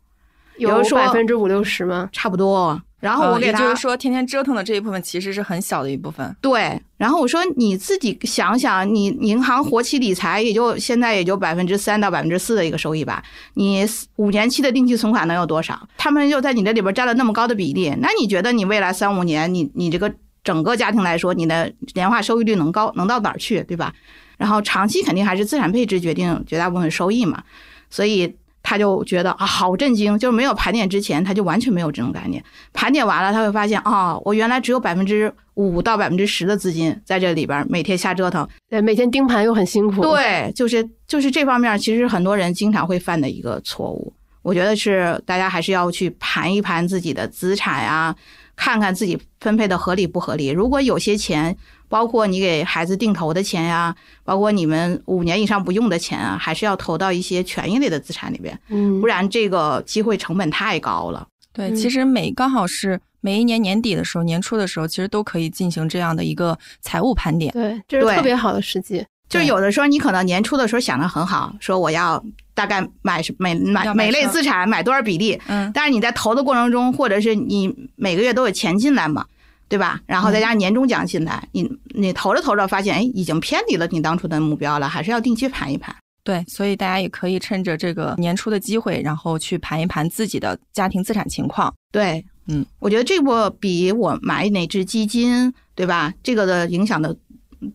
[0.57, 2.09] 有百分之五六十吗？
[2.13, 2.81] 差不多。
[3.01, 6.35] 然后我给他就是说，天天折腾的这一部分其实是很小的一部分。
[6.41, 13.23] 对，然后我说你自己想想，你银行活期理财也就现在也就百分之三到百分之四的一个收益吧，
[13.55, 13.87] 你
[14.17, 15.89] 五年期的定期存款能有多少？
[15.97, 23.95] 他们又在你这里边占了那么高的比例，那你觉得你未来三五年，你你这个整个家庭来说，你的年化收益率能高能到哪儿去，对吧？
[24.39, 27.45] 然后长期肯定还是资产配置决定绝大部分收益嘛，
[27.91, 28.35] 所以。
[28.69, 30.19] 他就觉得啊，好震惊！
[30.19, 32.45] 就是没有盘点之前，他就完全没有这种概念。
[32.75, 40.03] 盘点完了，他会发现啊，我原来只有百分之五到百分之十的资金在这里边，每天瞎折腾，对，每天盯盘又很辛苦。
[40.03, 44.13] 对，就是就是这方面，其实很多人经常会犯的一个错误。
[44.43, 48.15] 我觉得是大家还是要去盘一盘自己的资产呀，
[48.55, 50.49] 看看自己分配的合理不合理。
[50.49, 51.57] 如果有些钱，
[51.89, 61.27] 包括你给孩子定投的钱呀，包括你们五年以上不用的钱啊，还是要投到一些权益类的资产里边，嗯，不然这个机会成本太高了。
[61.53, 67.51] 对，其实每刚好是每一年年底的时候，年初的时候，其实都可以进行这样的一个财务盘点。
[67.53, 69.05] 对，这是特别好的时机。
[69.29, 72.23] 就是有的时候你可能年初的时候想的很好，说我要
[72.55, 79.27] 大概买每买每类资产买多少比例，嗯，但是你在投的过程中，或者是你每个月都有钱进来嘛。
[79.69, 80.01] 对吧？
[80.07, 85.95] 然后再加年终奖进来，你你投着投着发现，哎，已经偏离了你当初的目标了，还是要定期盘一盘。
[86.25, 91.73] 对，所以大家也可以趁着这个年初的机会，然后去盘一盘自己的家庭资产情况。
[91.93, 96.13] 对，嗯，我觉得这波比我买哪只基金，对吧？
[96.23, 97.15] 这个的影响的，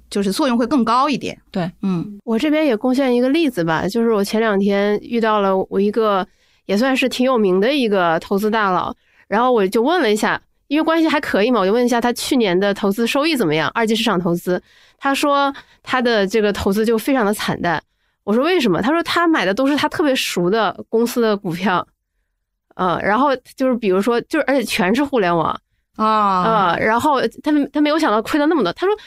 [0.09, 1.39] 就是作用会更高一点。
[1.51, 6.27] 对，嗯，我这边也贡献一个例子吧，就是我前两天遇到了我一个
[6.65, 8.95] 也算是挺有名的一个投资大佬，
[9.27, 10.41] 然后我就问了一下。
[10.73, 13.69] 因为关系还可以嘛，我就问一下他去年的投资收益怎么样？
[13.75, 14.59] 二级市场投资，
[14.97, 15.53] 他说
[15.83, 17.79] 他的这个投资就非常的惨淡。
[18.23, 18.81] 我说为什么？
[18.81, 21.87] 他说他买的都是他特别熟的公司的股票，
[22.73, 25.55] 嗯，然后就是比如说就是而且全是互联网
[25.95, 28.73] 啊啊，然后他他没有想到亏了那么多。
[28.73, 28.97] 他说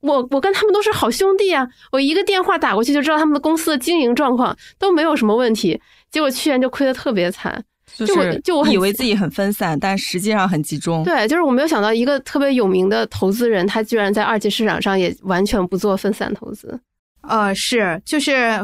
[0.00, 5.80] 我我跟他们都是好兄弟啊，我一个电话打过去就知道他们的公司的经营状况都没有什么问题，
[6.10, 7.64] 结果去年就亏的特别惨。
[7.96, 11.02] 就是就我以为自己很分散，但实际上很集中。
[11.04, 16.78] 对，就是我没有想到一个特别有名的投资人，他居然在二级市场上也完全不做分散投资。
[17.22, 18.60] 呃，是，就是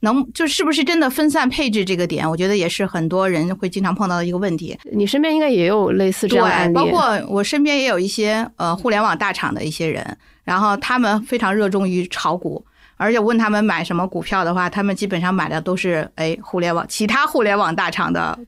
[0.00, 4.76] 能，就是不是真的分散配置这个点，我觉得也是很多人会经常碰到的一个问题。
[4.92, 12.64] 你身边应该也有类似这样的案例，包括我身边也有一些呃互联网大厂的一些人，然后他们非常热衷于炒股。
[12.96, 18.38] 而且问他们买什么股票的话，他们基本上买的都是哎互联网其他互联网大厂的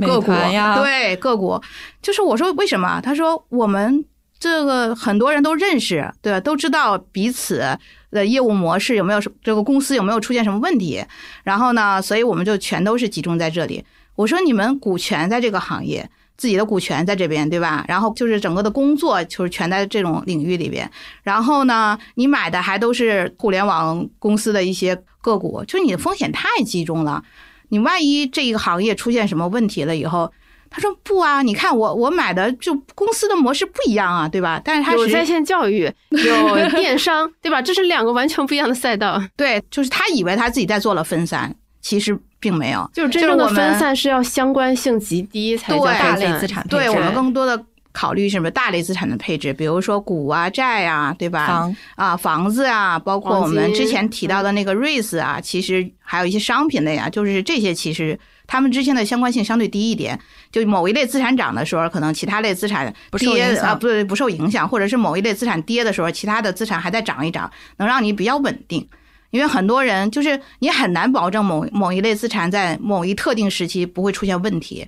[0.00, 1.60] 个股呀，对个股。
[2.02, 3.00] 就是我说为什么？
[3.00, 4.04] 他说我们
[4.38, 6.40] 这个很多人都认识，对吧？
[6.40, 7.62] 都知道彼此
[8.10, 11.04] 的业务模式有没有这个公司有没有出现什么问题。
[11.44, 13.84] 然后呢，所以我们就全都是集中在这里。
[14.14, 16.10] 我说你们股权在这个行业。
[16.38, 17.84] 自己的股权在这边，对吧？
[17.88, 20.88] 然后就是整个的工作就是全在这种领域里边。
[21.24, 27.20] 然后呢，你买的还都是互联网公司的一些个股，就是你的风险太集中了。
[27.68, 30.30] 你万一这一个行业出现什么问题了以后，
[30.70, 34.60] 他说不啊，你看我我买的就公司的模式不一样啊，对吧？
[34.64, 37.60] 但是他有在线教育， 有电商，对吧？
[37.62, 39.22] 这是两个完全不一样的赛道。
[39.36, 42.18] 对，就是他以为他自己在做了分散，其实。
[42.40, 46.64] 并没有，就是真正的分散是要相关性极低才叫大类资产。
[46.68, 47.60] 对我们更多的
[47.92, 51.46] 考虑什么大类资产的配置，比如说股啊、债啊，对吧？
[51.46, 60.18] 房啊、房子啊，包括我们之前提到的那个 REITs 啊，其实还有一些商品类啊，就是这些其实它们之间的相关性相对低一点。
[60.50, 68.88] 就某一类资产涨的时候，可能其他类资产跌啊，不对，不受影响，或者是某一类资产跌的时候，其他的资产还在涨一涨，能让你比较稳定。
[69.30, 74.86] 因为很多人就是你很难保证某某一类资产在某一特定时期不会出现问题，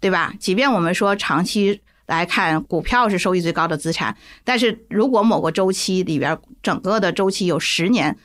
[0.00, 0.32] 对吧？
[0.40, 8.16] 即便我们说长期来看，股票是收益最高的资产，但是如果某个周期里边整个的周期有十年，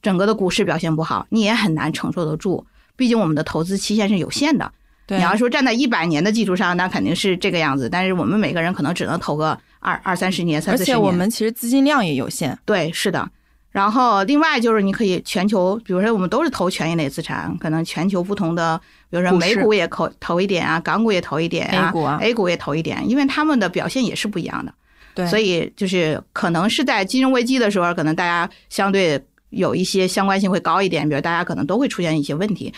[0.00, 2.66] 整个的股市表现不好，你也很难承受得住。
[2.94, 4.72] 毕竟我们的投资期限是有限的。
[5.08, 7.88] 你要说站在一百年的基础上，那肯定是这个样子。
[7.88, 10.96] 但是我们每个人可能只能投个二二三十年、三四十年。
[10.96, 12.58] 而且我们其实资金量也有限。
[12.64, 13.28] 对，是的。
[13.76, 24.72] 然后，另外就是你可以全球，比如说我们都是投权益类资产，可能全球不同的，比如说美股也投投一点啊，港股也投一点啊，A 股啊，A 股也投一点，因为他们的表现也是不一样的。
[25.14, 32.72] 对，所以就是可能是在金融危机的时候，可能大家相对有一些相关性会高一点，比如大家可能都会出现一些问题，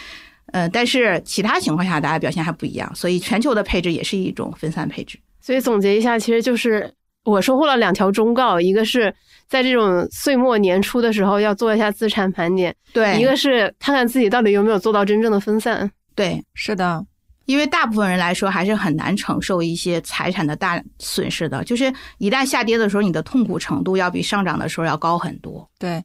[0.46, 5.16] 呃，但是其他情况下大家表现还不一样，所以全球的配置也是一种分散配置。
[5.40, 6.92] 所以总结一下，其实就是
[7.22, 9.14] 我收获了两条忠告，一个是。
[9.49, 12.74] 在这种岁末年初的时候，要做一下资产盘点。
[12.92, 15.90] 对，一个是看看自己到底有没有做到真正的分散。
[16.14, 17.05] 对，是的，
[17.46, 21.64] 因为大部分人来说还是很难承受一些财产的大损失的。
[21.64, 25.66] 就是一旦下跌的时候，你的痛苦程度要比上涨的时候要高很多。
[25.78, 26.05] 对，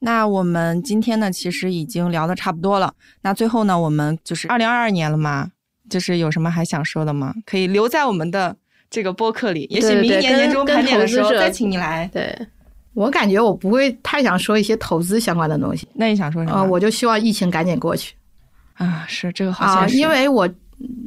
[0.00, 2.92] 那我们今天呢，其实已经聊的差不多了。
[3.22, 5.50] 那最后呢，我们就是二零二二年了嘛，
[5.88, 7.32] 就是有什么还想说的吗？
[7.46, 8.54] 可以留在我们的
[8.90, 12.10] 这个播客里，也许明年年终盘点的时候再请你来。
[12.12, 12.36] 对。
[12.94, 15.86] 我感觉我不会太想说一些投资相关的东西。
[15.94, 16.64] 那你想说什么？
[16.64, 18.14] 我就希望疫情赶紧过去。
[18.74, 19.96] 啊，是这个好现实。
[19.96, 20.48] 因为我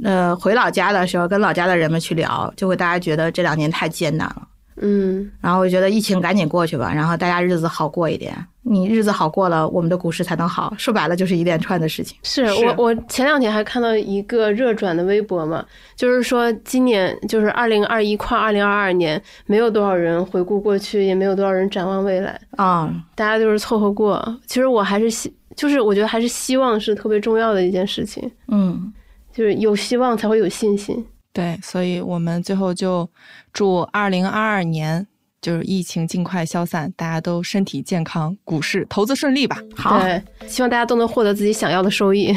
[0.03, 4.47] 呃回老家的时候，跟老家的人们去聊，就会大家觉得这两年太艰难了。
[4.79, 8.33] 嗯，然后我觉得疫情赶紧过去吧，然后大家日子好过一点。
[8.69, 10.73] 你日子好过了，我们的股市才能好。
[10.77, 12.17] 说白了就是一连串的事情。
[12.21, 15.65] 是我我前两天还看到一个热转的微博嘛，
[15.95, 24.37] 就是说今年就是二零二一跨二零二二年，没有多少人回顾过去，也没有多少人展望未来啊，大家就是凑合过。
[24.45, 28.29] 其实我还是希，就是我觉得还是希望是特别重要的一件事情。
[28.49, 28.91] 嗯，
[29.33, 31.05] 就是有希望才会有信心。
[31.37, 33.07] 对，所以我们最后就
[33.53, 35.05] 祝二零二二年
[35.39, 39.55] 就是疫情尽快消散，大家都身体健康，股市投资顺利吧。
[39.75, 40.03] 好，
[40.47, 42.35] 希望大家都能获得自己想要的收益。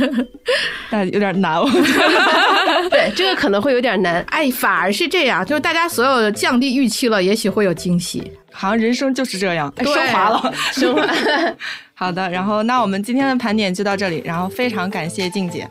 [0.88, 1.60] 但有点难，
[2.88, 4.22] 对，这个可能会有点难。
[4.30, 8.32] 哎，反而是这样，就是大家所有的降低预期了，也许会有惊喜。
[8.50, 11.06] 好像人生就是这样，升华了，升华。
[11.92, 15.68] 好的，然后那我们今天的盘点就到这里，然后非常感谢静姐。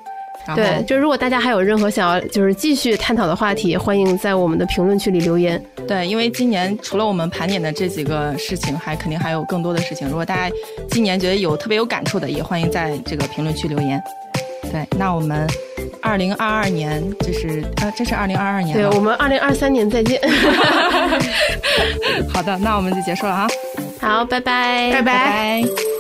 [0.54, 5.64] 对，就如果大家还有任何想要就是继续探讨的话题，欢迎在我们的评论区里留言。
[5.88, 10.08] 对，因为今年除了我们盘点的这几个事情，还肯定还有更多的事情。
[10.08, 10.56] 如果大家
[10.92, 14.02] 今年觉得有特别有感触的，也欢迎在这个评论区留言。
[14.72, 15.48] 对，那我们
[16.02, 18.76] 二零二二年，就是呃，这是二零二二年。
[18.76, 20.20] 对我们二零二三年再见。
[22.34, 23.48] 好的，那我们就结束了啊。
[24.02, 25.95] 好，拜拜，拜拜。